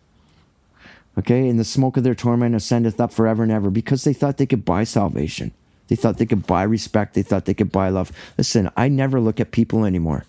[1.18, 4.36] Okay, and the smoke of their torment ascendeth up forever and ever because they thought
[4.36, 5.52] they could buy salvation.
[5.88, 7.14] They thought they could buy respect.
[7.14, 8.10] They thought they could buy love.
[8.36, 10.24] Listen, I never look at people anymore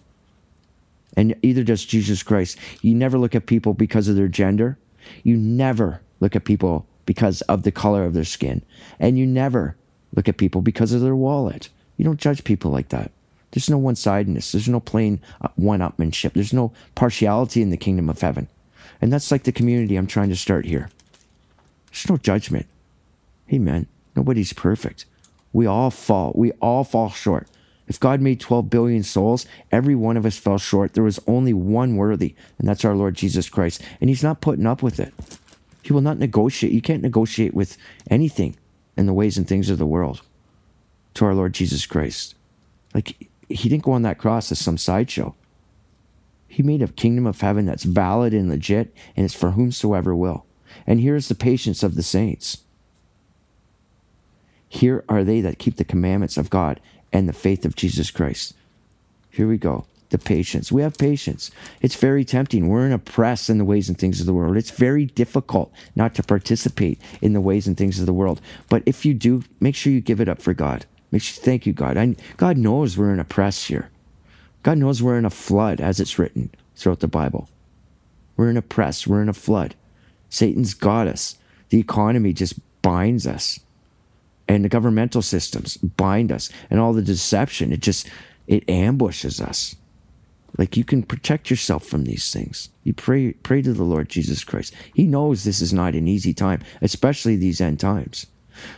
[1.15, 2.57] and either does Jesus Christ.
[2.81, 4.77] You never look at people because of their gender.
[5.23, 8.61] You never look at people because of the color of their skin.
[8.99, 9.75] And you never
[10.15, 11.69] look at people because of their wallet.
[11.97, 13.11] You don't judge people like that.
[13.51, 14.51] There's no one sidedness.
[14.51, 16.33] There's no plain uh, one upmanship.
[16.33, 18.49] There's no partiality in the kingdom of heaven.
[19.01, 20.89] And that's like the community I'm trying to start here.
[21.91, 22.67] There's no judgment.
[23.51, 23.88] Amen.
[24.15, 25.05] Nobody's perfect.
[25.53, 26.31] We all fall.
[26.36, 27.47] We all fall short.
[27.88, 30.93] If God made 12 billion souls, every one of us fell short.
[30.93, 33.81] There was only one worthy, and that's our Lord Jesus Christ.
[34.01, 35.13] And He's not putting up with it.
[35.84, 36.73] He will not negotiate.
[36.73, 37.77] You can't negotiate with
[38.10, 38.58] anything
[38.97, 40.21] in the ways and things of the world
[41.13, 42.36] to our Lord Jesus Christ.
[42.93, 45.36] Like, He didn't go on that cross as some sideshow.
[46.55, 50.45] He made a kingdom of heaven that's valid and legit, and it's for whomsoever will.
[50.87, 52.63] And here's the patience of the saints.
[54.69, 56.79] Here are they that keep the commandments of God
[57.11, 58.53] and the faith of Jesus Christ.
[59.29, 59.85] Here we go.
[60.11, 60.71] The patience.
[60.71, 61.51] We have patience.
[61.81, 62.69] It's very tempting.
[62.69, 64.55] We're in a press in the ways and things of the world.
[64.55, 68.39] It's very difficult not to participate in the ways and things of the world.
[68.69, 70.85] But if you do, make sure you give it up for God.
[71.11, 71.97] Make sure, thank you, God.
[71.97, 73.89] I, God knows we're in a press here.
[74.65, 77.47] God knows we're in a flood, as it's written throughout the Bible.
[78.36, 79.06] We're in a press.
[79.06, 79.75] We're in a flood.
[80.30, 81.38] Satan's got us.
[81.69, 83.60] The economy just binds us
[84.47, 88.10] and the governmental systems bind us and all the deception it just
[88.47, 89.75] it ambushes us
[90.58, 94.43] like you can protect yourself from these things you pray pray to the lord jesus
[94.43, 98.28] christ he knows this is not an easy time especially these end times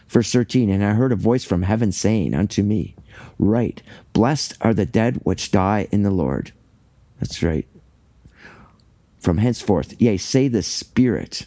[0.08, 2.96] verse 13 and i heard a voice from heaven saying unto me
[3.40, 3.82] right
[4.14, 6.52] blessed are the dead which die in the lord
[7.20, 7.68] that's right
[9.20, 11.46] from henceforth yea say the spirit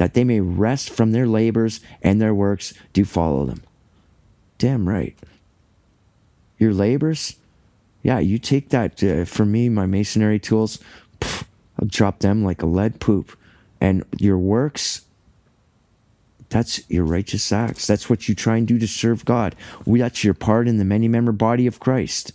[0.00, 3.62] that they may rest from their labors and their works do follow them.
[4.56, 5.14] Damn right.
[6.56, 7.36] Your labors,
[8.02, 9.04] yeah, you take that.
[9.04, 10.78] Uh, for me, my masonry tools,
[11.20, 11.44] pff,
[11.78, 13.36] I'll drop them like a lead poop.
[13.78, 15.02] And your works,
[16.50, 17.86] that's your righteous acts.
[17.86, 19.56] That's what you try and do to serve God.
[19.86, 22.32] That's your part in the many member body of Christ.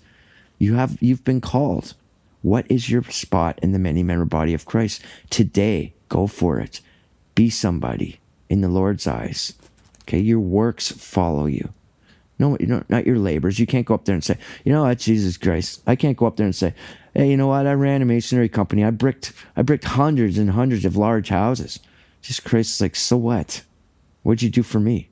[0.57, 1.93] You have you've been called.
[2.41, 5.01] What is your spot in the many member body of Christ?
[5.29, 6.79] Today, go for it.
[7.33, 9.53] Be somebody in the Lord's eyes.
[10.03, 11.73] Okay, your works follow you.
[12.37, 13.59] No, you know, not your labors.
[13.59, 15.81] You can't go up there and say, you know what, Jesus Christ.
[15.87, 16.73] I can't go up there and say,
[17.13, 17.65] hey, you know what?
[17.65, 18.83] I ran a masonry company.
[18.83, 21.79] I bricked, I bricked hundreds and hundreds of large houses.
[22.21, 23.63] Jesus Christ is like, so what?
[24.25, 25.07] What'd you do for me?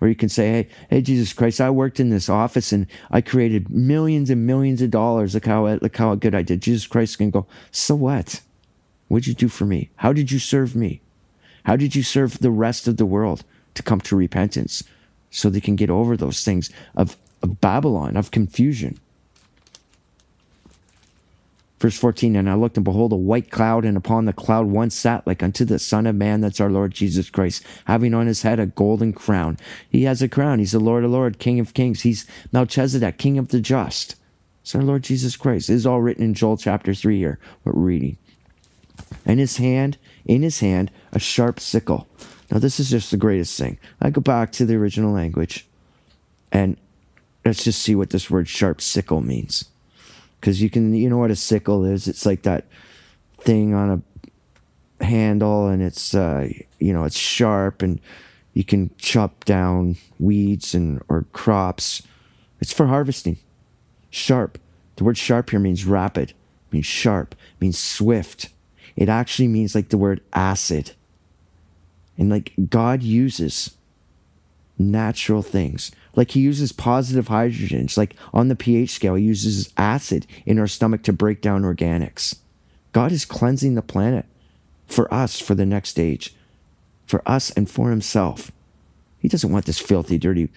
[0.00, 3.20] Or you can say, hey, hey, Jesus Christ, I worked in this office and I
[3.20, 5.32] created millions and millions of dollars.
[5.32, 6.62] Look how look how good I did.
[6.62, 8.40] Jesus Christ can go, so what?
[9.06, 9.90] What'd you do for me?
[9.94, 11.00] How did you serve me?
[11.62, 14.82] How did you serve the rest of the world to come to repentance
[15.30, 18.98] so they can get over those things of, of Babylon, of confusion?
[21.82, 24.88] Verse 14, and I looked and behold a white cloud, and upon the cloud one
[24.88, 28.42] sat like unto the Son of Man, that's our Lord Jesus Christ, having on his
[28.42, 29.58] head a golden crown.
[29.90, 30.60] He has a crown.
[30.60, 32.02] He's the Lord of Lords, King of Kings.
[32.02, 34.14] He's Melchizedek, King of the just.
[34.62, 35.66] It's our Lord Jesus Christ.
[35.66, 38.16] This is all written in Joel chapter 3 here, what we're reading
[39.24, 42.06] and his hand, in his hand, a sharp sickle.
[42.50, 43.78] Now, this is just the greatest thing.
[44.00, 45.66] I go back to the original language
[46.50, 46.76] and
[47.44, 49.64] let's just see what this word sharp sickle means.
[50.42, 52.08] Because you can, you know what a sickle is?
[52.08, 52.64] It's like that
[53.38, 54.02] thing on
[55.00, 56.48] a handle and it's, uh,
[56.80, 58.00] you know, it's sharp and
[58.54, 62.02] You can chop down weeds and or crops.
[62.60, 63.38] It's for harvesting.
[64.10, 64.58] Sharp.
[64.96, 66.34] The word sharp here means rapid,
[66.70, 68.50] means sharp, means swift.
[68.94, 70.92] It actually means like the word acid.
[72.18, 73.74] And like God uses
[74.78, 75.92] natural things.
[76.14, 77.96] Like he uses positive hydrogens.
[77.96, 82.36] Like on the pH scale, he uses acid in our stomach to break down organics.
[82.92, 84.26] God is cleansing the planet
[84.86, 86.34] for us for the next age,
[87.06, 88.52] for us and for himself.
[89.18, 90.50] He doesn't want this filthy, dirty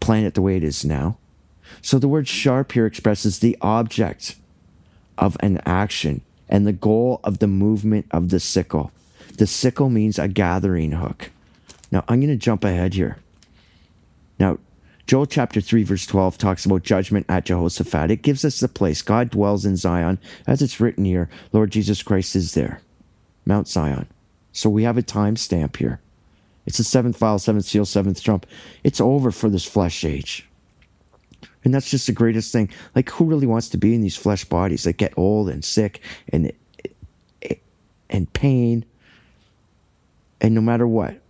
[0.00, 1.18] planet the way it is now.
[1.82, 4.36] So the word sharp here expresses the object
[5.18, 8.90] of an action and the goal of the movement of the sickle.
[9.38, 11.30] The sickle means a gathering hook.
[11.90, 13.18] Now I'm going to jump ahead here.
[14.38, 14.58] Now,
[15.06, 18.10] Joel chapter 3, verse 12 talks about judgment at Jehoshaphat.
[18.10, 19.02] It gives us the place.
[19.02, 20.18] God dwells in Zion.
[20.46, 22.80] As it's written here, Lord Jesus Christ is there,
[23.44, 24.06] Mount Zion.
[24.52, 26.00] So we have a time stamp here.
[26.66, 28.46] It's the seventh vial, seventh seal, seventh trump.
[28.84, 30.48] It's over for this flesh age.
[31.64, 32.70] And that's just the greatest thing.
[32.94, 36.00] Like, who really wants to be in these flesh bodies that get old and sick
[36.28, 36.52] and
[38.10, 38.84] and pain?
[40.40, 41.20] And no matter what,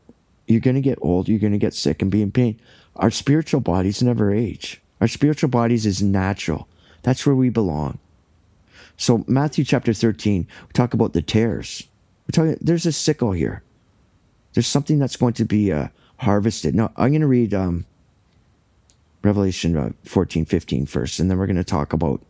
[0.47, 2.61] you're going to get old, you're going to get sick and be in pain.
[2.97, 4.81] Our spiritual bodies never age.
[5.01, 6.69] Our spiritual bodies is natural.
[7.03, 7.99] That's where we belong.
[8.97, 11.89] So Matthew chapter 13, we talk about the tares.
[12.27, 13.63] We're talking there's a sickle here.
[14.55, 16.75] There's something that's going to be uh, harvested.
[16.75, 17.87] Now, I'm going to read um,
[19.25, 22.21] Revelation uh, 14, 15 first, and then we're going to talk about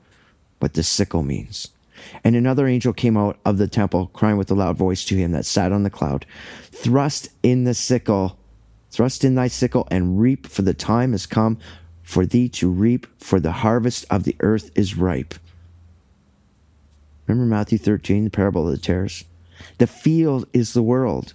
[0.61, 1.69] what the sickle means.
[2.25, 5.33] And another angel came out of the temple, crying with a loud voice to him
[5.33, 6.27] that sat on the cloud,
[6.71, 8.39] Thrust in the sickle
[8.93, 11.59] Thrust in thy sickle and reap, for the time has come
[12.03, 15.35] for thee to reap, for the harvest of the earth is ripe.
[17.27, 19.25] Remember Matthew 13, the parable of the tares?
[19.79, 21.33] The field is the world.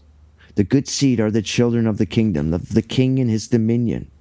[0.54, 4.12] The good seed are the children of the kingdom, of the king and his dominion.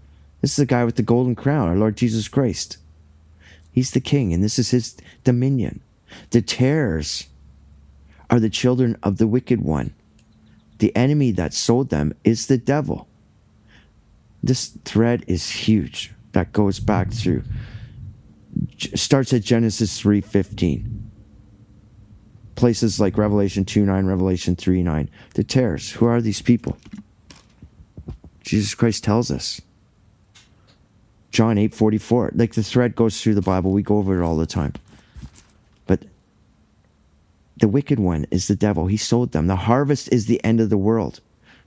[0.41, 2.79] This is the guy with the golden crown, our Lord Jesus Christ.
[3.71, 5.81] He's the king, and this is his dominion.
[6.31, 7.27] The tares
[8.31, 9.93] are the children of the wicked one.
[10.79, 13.09] The enemy that sowed them is the devil
[14.47, 17.43] this thread is huge that goes back to
[18.95, 21.03] starts at Genesis 3:15.
[22.55, 25.11] Places like Revelation 2 9, Revelation 3 9.
[25.35, 25.91] The tares.
[25.93, 26.79] Who are these people?
[28.41, 29.61] Jesus Christ tells us.
[31.31, 32.33] John 8 44.
[32.35, 33.73] Like the thread goes through the Bible.
[33.73, 34.73] We go over it all the time.
[35.87, 36.05] But
[37.59, 38.87] the wicked one is the devil.
[38.87, 39.47] He sold them.
[39.47, 41.21] The harvest is the end of the world.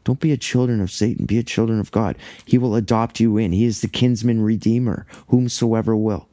[0.09, 2.17] Don't be a children of Satan, be a children of God.
[2.43, 3.51] He will adopt you in.
[3.51, 6.27] He is the kinsman redeemer, whomsoever will.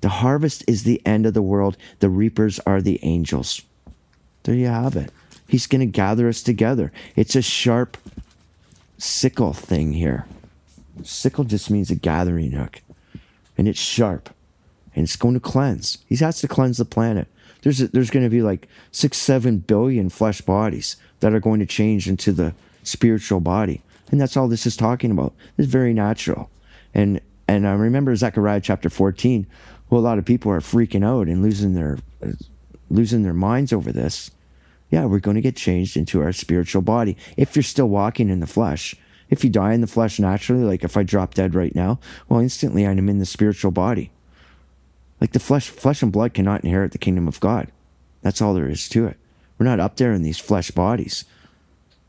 [0.00, 3.62] The harvest is the end of the world, the reapers are the angels.
[4.42, 5.12] There you have it.
[5.46, 6.90] He's going to gather us together.
[7.14, 7.96] It's a sharp
[8.98, 10.26] sickle thing here.
[11.04, 12.82] Sickle just means a gathering hook,
[13.56, 14.28] and it's sharp,
[14.96, 15.98] and it's going to cleanse.
[16.08, 17.28] He has to cleanse the planet.
[17.62, 21.60] There's a, there's going to be like six, seven billion flesh bodies that are going
[21.60, 22.54] to change into the
[22.86, 23.82] spiritual body.
[24.10, 25.34] And that's all this is talking about.
[25.58, 26.50] It's very natural.
[26.94, 29.46] And and I remember Zechariah chapter 14,
[29.90, 31.98] well, a lot of people are freaking out and losing their
[32.90, 34.30] losing their minds over this.
[34.90, 38.40] Yeah, we're going to get changed into our spiritual body if you're still walking in
[38.40, 38.94] the flesh.
[39.30, 42.40] If you die in the flesh naturally, like if I drop dead right now, well,
[42.40, 44.10] instantly I'm in the spiritual body.
[45.20, 47.68] Like the flesh, flesh and blood cannot inherit the kingdom of God.
[48.22, 49.16] That's all there is to it.
[49.58, 51.24] We're not up there in these flesh bodies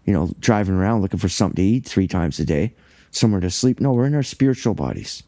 [0.06, 2.74] you know, driving around looking for something to eat three times a day,
[3.12, 3.80] somewhere to sleep.
[3.80, 5.24] No, we're in our spiritual bodies,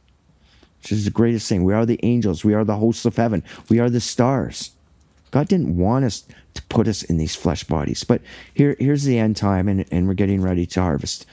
[0.81, 1.63] which is the greatest thing.
[1.63, 2.45] We are the angels.
[2.45, 3.43] We are the hosts of heaven.
[3.69, 4.71] We are the stars.
[5.31, 8.03] God didn't want us to put us in these flesh bodies.
[8.03, 8.21] But
[8.53, 11.25] here, here's the end time, and, and we're getting ready to harvest.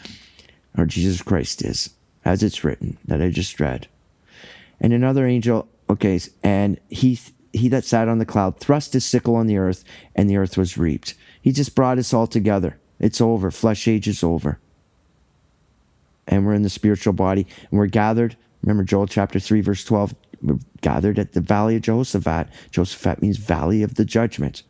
[0.77, 1.91] Our Jesus Christ is,
[2.25, 3.87] as it's written, that I just read.
[4.81, 7.19] And another angel, okay, and he
[7.53, 9.85] he that sat on the cloud thrust his sickle on the earth,
[10.17, 11.15] and the earth was reaped.
[11.41, 12.79] He just brought us all together.
[13.05, 13.51] It's over.
[13.51, 14.59] Flesh age is over.
[16.27, 18.35] And we're in the spiritual body and we're gathered.
[18.63, 20.15] Remember Joel chapter 3, verse 12.
[20.41, 22.49] We're gathered at the valley of Jehoshaphat.
[22.71, 24.63] Jehoshaphat means valley of the judgment.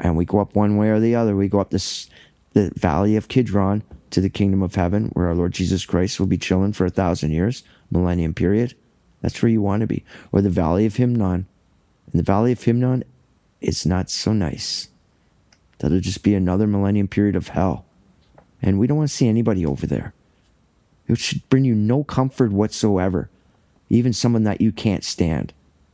[0.00, 1.36] And we go up one way or the other.
[1.36, 2.08] We go up this
[2.54, 3.82] the valley of Kidron
[4.12, 6.90] to the kingdom of heaven, where our Lord Jesus Christ will be chilling for a
[6.90, 8.74] thousand years, millennium period.
[9.20, 10.06] That's where you want to be.
[10.32, 11.34] Or the valley of Hinnom.
[11.34, 11.46] And
[12.14, 13.02] the valley of Hinnom
[13.60, 14.88] is not so nice.
[15.78, 17.84] That'll just be another millennium period of hell.
[18.62, 20.14] And we don't want to see anybody over there.
[21.08, 23.28] It should bring you no comfort whatsoever.
[23.88, 25.52] Even someone that you can't stand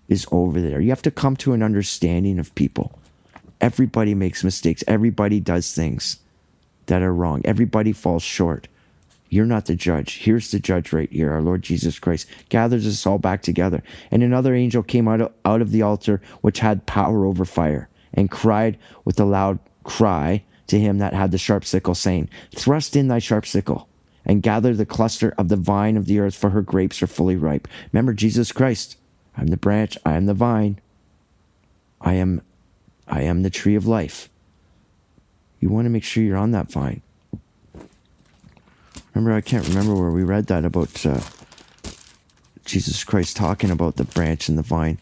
[0.08, 0.80] is over there.
[0.80, 2.98] You have to come to an understanding of people.
[3.60, 6.18] Everybody makes mistakes, everybody does things
[6.86, 8.68] that are wrong, everybody falls short.
[9.28, 10.18] You're not the judge.
[10.18, 11.32] Here's the judge right here.
[11.32, 13.82] Our Lord Jesus Christ gathers us all back together.
[14.10, 17.88] And another angel came out of, out of the altar, which had power over fire,
[18.12, 18.76] and cried
[19.06, 23.18] with a loud cry to him that had the sharp sickle, saying, Thrust in thy
[23.18, 23.88] sharp sickle
[24.24, 27.36] and gather the cluster of the vine of the earth, for her grapes are fully
[27.36, 27.68] ripe.
[27.92, 28.96] Remember Jesus Christ.
[29.36, 30.78] I'm the branch, I am the vine.
[32.00, 32.42] I am
[33.08, 34.28] I am the tree of life.
[35.60, 37.02] You want to make sure you're on that vine.
[39.14, 41.20] Remember, I can't remember where we read that about uh,
[42.64, 44.98] Jesus Christ talking about the branch and the vine.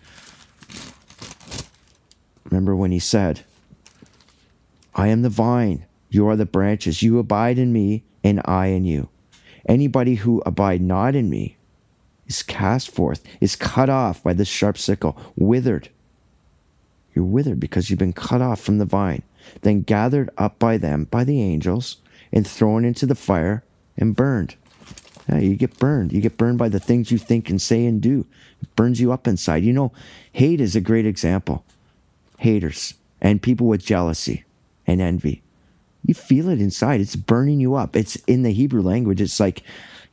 [2.45, 3.45] Remember when he said,
[4.95, 8.84] I am the vine, you are the branches, you abide in me, and I in
[8.84, 9.09] you.
[9.66, 11.57] Anybody who abide not in me
[12.26, 15.88] is cast forth, is cut off by the sharp sickle, withered.
[17.14, 19.22] You're withered because you've been cut off from the vine,
[19.62, 21.99] then gathered up by them, by the angels,
[22.32, 23.62] and thrown into the fire
[23.97, 24.57] and burned.
[25.28, 26.12] Yeah, you get burned.
[26.12, 28.26] You get burned by the things you think and say and do.
[28.62, 29.62] It burns you up inside.
[29.62, 29.93] You know,
[30.32, 31.64] hate is a great example.
[32.38, 34.45] Haters and people with jealousy
[34.91, 35.43] and envy
[36.05, 37.01] you feel it inside.
[37.01, 37.97] It's burning you up.
[37.97, 39.20] It's in the Hebrew language.
[39.20, 39.62] It's like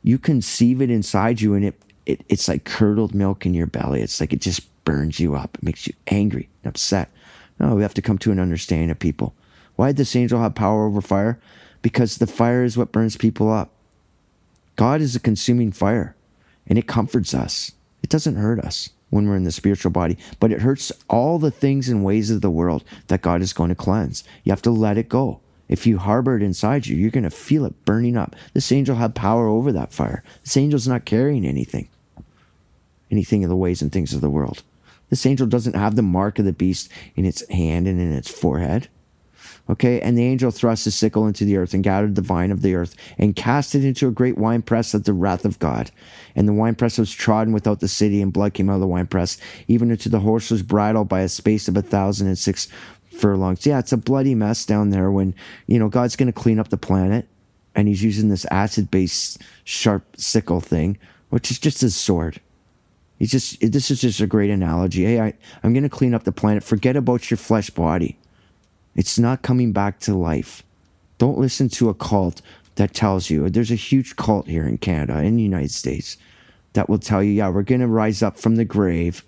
[0.02, 4.02] you conceive it inside you, and it, it it's like curdled milk in your belly.
[4.02, 5.56] It's like it just burns you up.
[5.56, 7.10] It makes you angry and upset.
[7.58, 9.34] No, we have to come to an understanding of people.
[9.76, 11.38] Why did this angel have power over fire?
[11.82, 13.70] Because the fire is what burns people up.
[14.76, 16.14] God is a consuming fire,
[16.66, 17.72] and it comforts us.
[18.02, 21.50] It doesn't hurt us when we're in the spiritual body, but it hurts all the
[21.50, 24.24] things and ways of the world that God is going to cleanse.
[24.44, 25.40] You have to let it go.
[25.68, 28.34] If you harbor it inside you, you're going to feel it burning up.
[28.54, 30.22] This angel had power over that fire.
[30.42, 31.88] This angel's not carrying anything,
[33.10, 34.62] anything of the ways and things of the world.
[35.10, 38.30] This angel doesn't have the mark of the beast in its hand and in its
[38.30, 38.88] forehead.
[39.70, 42.62] Okay, and the angel thrust his sickle into the earth and gathered the vine of
[42.62, 45.90] the earth and cast it into a great winepress of the wrath of God.
[46.38, 49.38] And the winepress was trodden without the city, and blood came out of the winepress,
[49.66, 52.68] even into the horse's bridle by a space of a thousand and six
[53.10, 53.66] furlongs.
[53.66, 55.34] Yeah, it's a bloody mess down there when,
[55.66, 57.26] you know, God's going to clean up the planet
[57.74, 60.96] and he's using this acid based sharp sickle thing,
[61.30, 62.40] which is just his sword.
[63.18, 65.06] He's just, this is just a great analogy.
[65.06, 65.34] Hey, I,
[65.64, 66.62] I'm going to clean up the planet.
[66.62, 68.16] Forget about your flesh body.
[68.94, 70.62] It's not coming back to life.
[71.18, 72.42] Don't listen to a cult
[72.78, 76.16] that tells you there's a huge cult here in Canada, in the United States,
[76.72, 79.24] that will tell you, yeah, we're going to rise up from the grave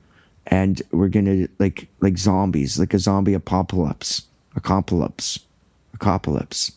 [0.47, 4.23] and we're gonna like like zombies, like a zombie apocalypse,
[4.57, 5.39] apocalypse,
[5.95, 6.73] apocalypse.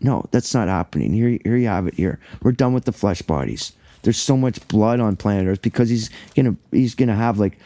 [0.00, 1.12] No, that's not happening.
[1.12, 1.94] Here, here you have it.
[1.94, 3.72] Here, we're done with the flesh bodies.
[4.02, 7.58] There's so much blood on planet Earth because he's gonna he's gonna have like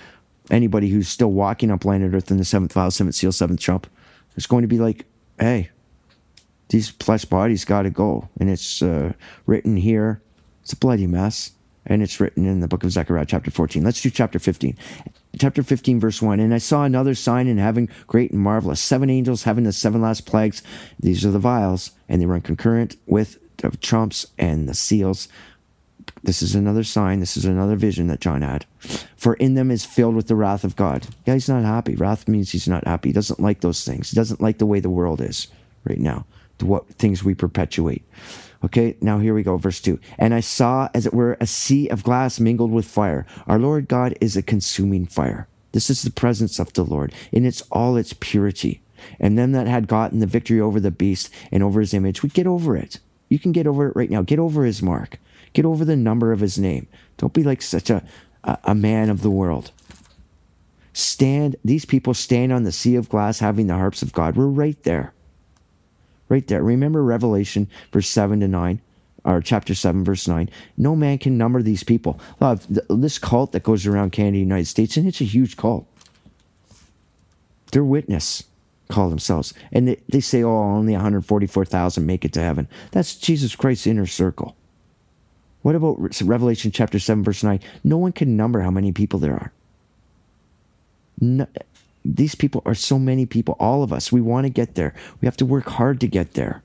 [0.50, 3.86] anybody who's still walking on planet Earth in the seventh vial, seventh seal, seventh trump.
[4.36, 5.06] It's going to be like,
[5.38, 5.70] hey,
[6.70, 9.12] these flesh bodies got to go, and it's uh,
[9.46, 10.22] written here.
[10.62, 11.52] It's a bloody mess
[11.86, 13.82] and it's written in the book of Zechariah, chapter 14.
[13.82, 14.76] Let's do chapter 15.
[15.38, 16.40] Chapter 15, verse 1.
[16.40, 18.80] And I saw another sign in heaven, great and marvelous.
[18.80, 20.62] Seven angels having the seven last plagues.
[20.98, 25.28] These are the vials, and they run concurrent with the trumps and the seals.
[26.22, 27.20] This is another sign.
[27.20, 28.66] This is another vision that John had.
[29.16, 31.06] For in them is filled with the wrath of God.
[31.26, 31.94] Yeah, he's not happy.
[31.94, 33.08] Wrath means he's not happy.
[33.08, 34.10] He doesn't like those things.
[34.10, 35.48] He doesn't like the way the world is
[35.84, 36.26] right now,
[36.62, 38.04] what things we perpetuate.
[38.62, 39.98] Okay, now here we go, verse 2.
[40.18, 43.26] And I saw, as it were, a sea of glass mingled with fire.
[43.46, 45.48] Our Lord God is a consuming fire.
[45.72, 48.82] This is the presence of the Lord in its all its purity.
[49.18, 52.28] And them that had gotten the victory over the beast and over his image, we
[52.28, 53.00] get over it.
[53.30, 54.20] You can get over it right now.
[54.20, 55.18] Get over his mark.
[55.54, 56.86] Get over the number of his name.
[57.16, 58.04] Don't be like such a,
[58.44, 59.70] a, a man of the world.
[60.92, 64.36] Stand, these people stand on the sea of glass having the harps of God.
[64.36, 65.14] We're right there
[66.30, 66.62] right there.
[66.62, 68.80] Remember Revelation verse 7 to 9?
[69.22, 70.48] Or chapter 7, verse 9.
[70.78, 72.18] No man can number these people.
[72.40, 75.86] love This cult that goes around Canada, United States, and it's a huge cult.
[77.70, 78.44] They're witness,
[78.88, 79.52] call themselves.
[79.72, 82.66] And they, they say, oh, only 144,000 make it to heaven.
[82.92, 84.56] That's Jesus Christ's inner circle.
[85.60, 87.60] What about Revelation chapter 7, verse 9?
[87.84, 89.52] No one can number how many people there are.
[91.20, 91.46] No,
[92.04, 94.10] these people are so many people, all of us.
[94.10, 94.94] We want to get there.
[95.20, 96.62] We have to work hard to get there.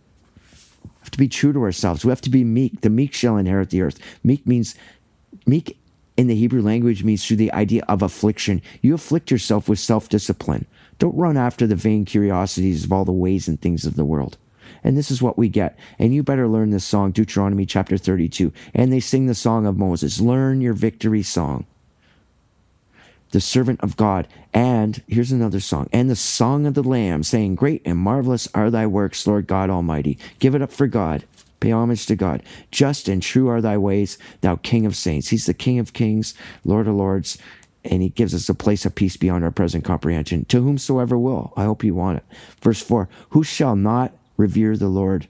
[0.83, 2.05] We have to be true to ourselves.
[2.05, 2.81] We have to be meek.
[2.81, 3.99] The meek shall inherit the earth.
[4.23, 4.75] Meek means,
[5.45, 5.77] meek
[6.17, 8.61] in the Hebrew language means through the idea of affliction.
[8.81, 10.65] You afflict yourself with self discipline.
[10.97, 14.37] Don't run after the vain curiosities of all the ways and things of the world.
[14.83, 15.77] And this is what we get.
[15.99, 18.53] And you better learn this song, Deuteronomy chapter 32.
[18.73, 20.21] And they sing the song of Moses.
[20.21, 21.65] Learn your victory song
[23.31, 24.27] the servant of God.
[24.53, 25.89] And here's another song.
[25.91, 29.69] And the song of the Lamb, saying, Great and marvelous are thy works, Lord God
[29.69, 30.17] Almighty.
[30.39, 31.25] Give it up for God.
[31.59, 32.43] Pay homage to God.
[32.71, 35.29] Just and true are thy ways, thou King of saints.
[35.29, 37.37] He's the King of kings, Lord of lords,
[37.83, 40.45] and he gives us a place of peace beyond our present comprehension.
[40.45, 41.53] To whomsoever will.
[41.55, 42.23] I hope you want it.
[42.61, 45.27] Verse 4 Who shall not revere the Lord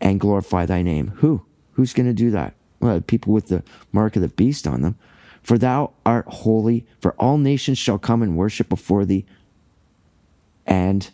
[0.00, 1.12] and glorify thy name?
[1.16, 1.44] Who?
[1.72, 2.54] Who's going to do that?
[2.80, 4.96] Well, people with the mark of the beast on them.
[5.48, 9.24] For thou art holy, for all nations shall come and worship before thee.
[10.66, 11.10] And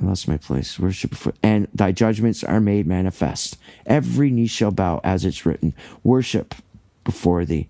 [0.00, 0.80] I lost my place.
[0.80, 3.56] Worship before, and thy judgments are made manifest.
[3.86, 5.76] Every knee shall bow, as it's written.
[6.02, 6.56] Worship
[7.04, 7.68] before thee.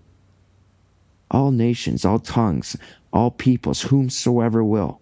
[1.29, 2.75] All nations, all tongues,
[3.13, 4.99] all peoples, whomsoever will.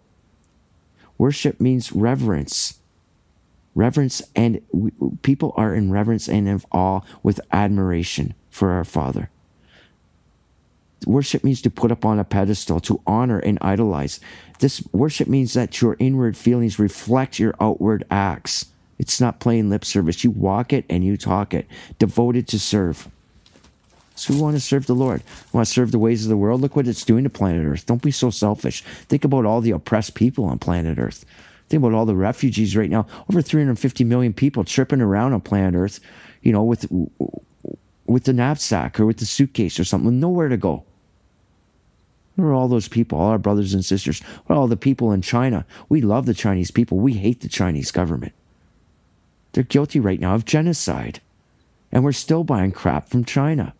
[1.18, 2.82] Worship means reverence.
[3.76, 9.30] Reverence and we, people are in reverence and in awe with admiration for our Father.
[11.06, 14.20] Worship means to put up on a pedestal, to honor and idolize.
[14.60, 18.68] This worship means that your inward feelings reflect your outward acts.
[18.99, 20.24] It's not plain lip service.
[20.24, 21.66] You walk it and you talk it,
[21.97, 23.10] devoted to serve.
[24.14, 25.24] So we want to serve the Lord.
[25.52, 26.62] We want to serve the ways of the world.
[26.62, 27.88] Look what it's doing to planet Earth.
[27.88, 28.84] Don't be so selfish.
[28.84, 31.26] Think about all the oppressed people on planet Earth.
[31.70, 33.08] Think about all the refugees right now.
[33.28, 35.99] Over 350 million people tripping around on planet Earth,
[36.43, 36.86] you know, with
[38.06, 40.84] with the knapsack or with the suitcase or something, nowhere to go.
[42.36, 44.22] Where are all those people, all our brothers and sisters?
[44.46, 45.66] Where all the people in China?
[45.90, 46.98] We love the Chinese people.
[46.98, 48.34] We hate the Chinese government.
[49.52, 51.20] They're guilty right now of genocide.
[51.92, 53.74] And we're still buying crap from China.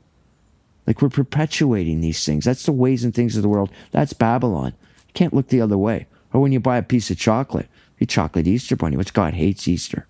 [0.86, 2.44] Like we're perpetuating these things.
[2.44, 3.72] That's the ways and things of the world.
[3.92, 4.74] That's Babylon.
[5.08, 6.08] You can't look the other way.
[6.34, 9.68] Or when you buy a piece of chocolate, a chocolate Easter bunny, which God hates
[9.68, 10.08] Easter.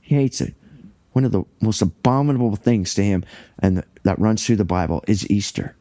[0.00, 0.54] He hates it.
[1.12, 3.24] One of the most abominable things to him
[3.58, 5.76] and that runs through the Bible is Easter.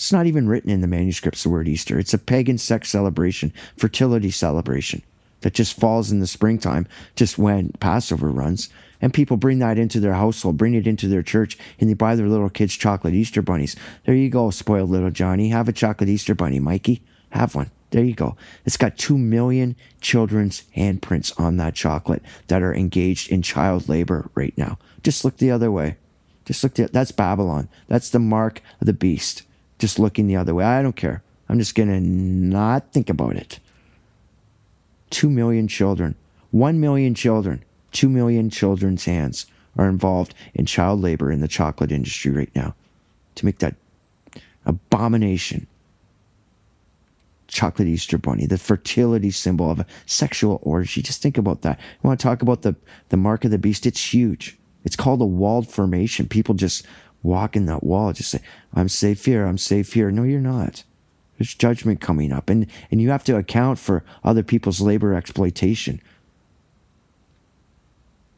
[0.00, 1.98] It's not even written in the manuscripts, the word Easter.
[1.98, 5.02] It's a pagan sex celebration, fertility celebration
[5.42, 8.70] that just falls in the springtime, just when Passover runs.
[9.02, 12.14] And people bring that into their household, bring it into their church, and they buy
[12.14, 13.76] their little kids chocolate Easter bunnies.
[14.06, 15.50] There you go, spoiled little Johnny.
[15.50, 17.02] Have a chocolate Easter bunny, Mikey.
[17.28, 17.70] Have one.
[17.90, 18.38] There you go.
[18.64, 24.30] It's got 2 million children's handprints on that chocolate that are engaged in child labor
[24.34, 24.78] right now.
[25.02, 25.98] Just look the other way.
[26.46, 27.68] Just look, the, that's Babylon.
[27.86, 29.42] That's the mark of the beast
[29.80, 30.64] just looking the other way.
[30.64, 31.22] I don't care.
[31.48, 33.58] I'm just going to not think about it.
[35.10, 36.14] Two million children,
[36.52, 41.90] one million children, two million children's hands are involved in child labor in the chocolate
[41.90, 42.74] industry right now
[43.34, 43.74] to make that
[44.64, 45.66] abomination.
[47.48, 51.02] Chocolate Easter Bunny, the fertility symbol of a sexual orgy.
[51.02, 51.80] Just think about that.
[51.80, 52.76] You want to talk about the,
[53.08, 53.86] the mark of the beast?
[53.86, 54.56] It's huge.
[54.84, 56.28] It's called a walled formation.
[56.28, 56.86] People just
[57.22, 58.40] walk in that wall, just say,
[58.74, 60.10] I'm safe here, I'm safe here.
[60.10, 60.84] No, you're not.
[61.38, 66.02] There's judgment coming up, and, and you have to account for other people's labor exploitation.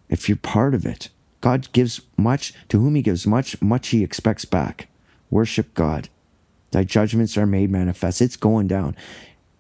[0.09, 1.09] If you're part of it,
[1.41, 4.89] God gives much, to whom He gives much, much He expects back.
[5.31, 6.09] Worship God.
[6.71, 8.23] Thy judgments are made manifest.
[8.23, 8.97] It's going down.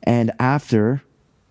[0.03, 1.03] And after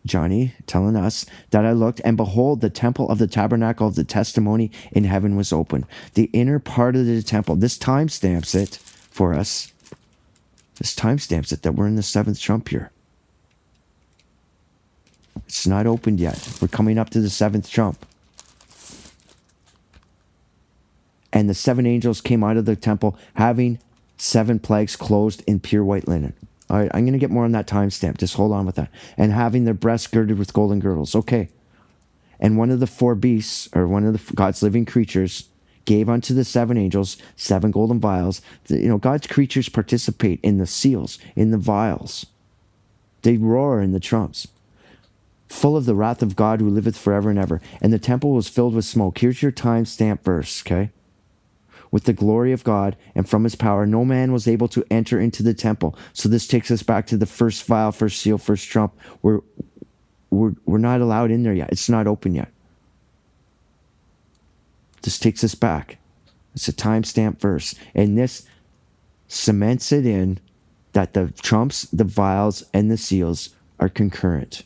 [0.06, 4.04] Johnny telling us that I looked, and behold, the temple of the tabernacle of the
[4.04, 5.86] testimony in heaven was open.
[6.16, 9.72] The inner part of the temple, this time stamps it for us.
[10.78, 12.91] This time stamps it that we're in the seventh trump here.
[15.45, 16.58] It's not opened yet.
[16.62, 18.06] We're coming up to the seventh trump.
[21.34, 23.80] And the seven angels came out of the temple having
[24.18, 26.34] seven plagues closed in pure white linen.
[26.72, 28.17] All right, I'm going to get more on that timestamp.
[28.17, 28.89] Just hold on with that.
[29.17, 31.13] And having their breasts girded with golden girdles.
[31.13, 31.49] Okay.
[32.39, 35.49] And one of the four beasts, or one of the God's living creatures,
[35.84, 38.41] gave unto the seven angels seven golden vials.
[38.69, 42.26] You know, God's creatures participate in the seals, in the vials.
[43.24, 44.47] They roar in the trumps,
[45.49, 47.59] full of the wrath of God who liveth forever and ever.
[47.82, 49.17] And the temple was filled with smoke.
[49.17, 50.89] Here's your timestamp verse, okay?
[51.92, 53.86] With the glory of God and from his power.
[53.86, 55.96] No man was able to enter into the temple.
[56.14, 58.98] So this takes us back to the first vial, first seal, first trump.
[59.22, 59.42] We're,
[60.30, 61.72] we're, we're not allowed in there yet.
[61.72, 62.50] It's not open yet.
[65.02, 65.98] This takes us back.
[66.56, 67.76] It's a timestamp verse.
[67.94, 68.46] And this
[69.28, 70.39] cements it in
[70.94, 74.64] that the trumps, the vials, and the seals are concurrent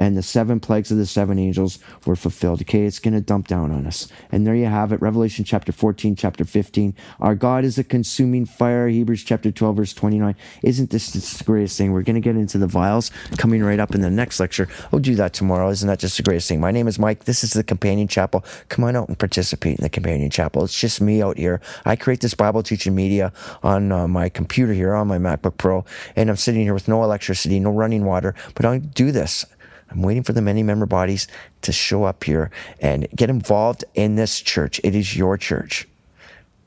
[0.00, 2.62] and the seven plagues of the seven angels were fulfilled.
[2.62, 4.08] Okay, it's going to dump down on us.
[4.32, 6.94] And there you have it Revelation chapter 14, chapter 15.
[7.20, 8.88] Our God is a consuming fire.
[8.88, 10.34] Hebrews chapter 12, verse 29.
[10.62, 11.92] Isn't this the greatest thing?
[11.92, 14.68] We're going to get into the vials coming right up in the next lecture.
[14.90, 15.68] I'll do that tomorrow.
[15.68, 16.60] Isn't that just the greatest thing?
[16.60, 17.24] My name is Mike.
[17.24, 18.42] This is the Companion Chapel.
[18.70, 20.64] Come on out and participate in the Companion Chapel.
[20.64, 21.60] It's just me out here.
[21.84, 25.84] I create this Bible teaching media on uh, my computer here on my MacBook Pro,
[26.16, 29.44] and I'm sitting here with no electricity, no running water, but I do this.
[29.90, 31.26] I'm waiting for the many member bodies
[31.62, 34.80] to show up here and get involved in this church.
[34.84, 35.88] It is your church.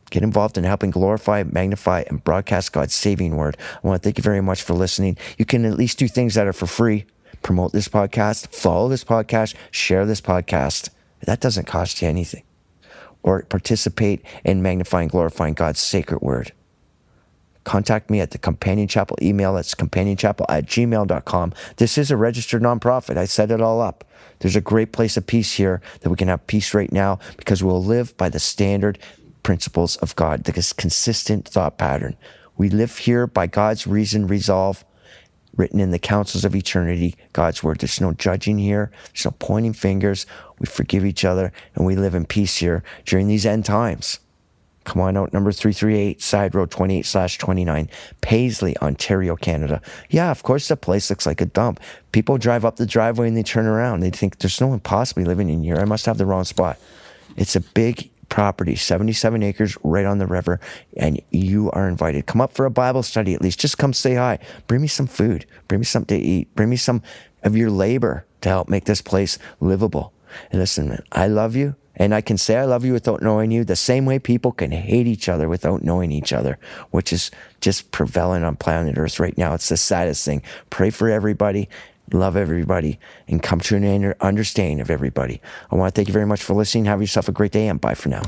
[0.10, 3.58] Get involved in helping glorify, magnify, and broadcast God's saving word.
[3.84, 5.18] I want to thank you very much for listening.
[5.38, 7.06] You can at least do things that are for free.
[7.42, 10.90] Promote this podcast, follow this podcast, share this podcast.
[11.22, 12.44] That doesn't cost you anything.
[13.24, 16.52] Or participate in magnifying, glorifying God's sacred word.
[17.64, 19.54] Contact me at the Companion Chapel email.
[19.54, 21.54] That's companionchapel at gmail.com.
[21.78, 23.18] This is a registered nonprofit.
[23.18, 24.04] I set it all up.
[24.40, 27.64] There's a great place of peace here that we can have peace right now because
[27.64, 29.00] we'll live by the standard
[29.44, 32.16] principles of God, the consistent thought pattern.
[32.58, 34.84] We live here by God's reason, resolve,
[35.56, 37.80] written in the councils of eternity, God's word.
[37.80, 38.92] There's no judging here.
[39.14, 40.26] There's no pointing fingers.
[40.60, 44.20] We forgive each other and we live in peace here during these end times.
[44.84, 47.90] Come on out, number 338, Side Road 28 slash 29,
[48.22, 49.82] Paisley, Ontario, Canada.
[50.10, 51.80] Yeah, of course, the place looks like a dump.
[52.12, 54.02] People drive up the driveway and they turn around.
[54.02, 55.78] They think there's no one possibly living in here.
[55.78, 56.78] I must have the wrong spot.
[57.38, 60.60] It's a big property, 77 acres right on the river,
[60.98, 62.26] and you are invited.
[62.26, 63.60] Come up for a Bible study at least.
[63.60, 64.40] Just come say hi.
[64.68, 65.46] Bring me some food.
[65.68, 66.54] Bring me something to eat.
[66.56, 67.04] Bring me some
[67.44, 70.14] of your labor to help make this place livable.
[70.52, 71.76] And listen, man, I love you.
[71.96, 74.72] And I can say I love you without knowing you the same way people can
[74.72, 76.58] hate each other without knowing each other,
[76.92, 77.30] which is
[77.62, 79.54] just prevalent on planet Earth right now.
[79.54, 80.42] It's the saddest thing.
[80.70, 81.70] Pray for everybody
[82.12, 85.42] love everybody, and come to an understanding of everybody.
[85.72, 86.86] I want to thank you very much for listening.
[86.86, 88.24] Have yourself a great day, and bye for now.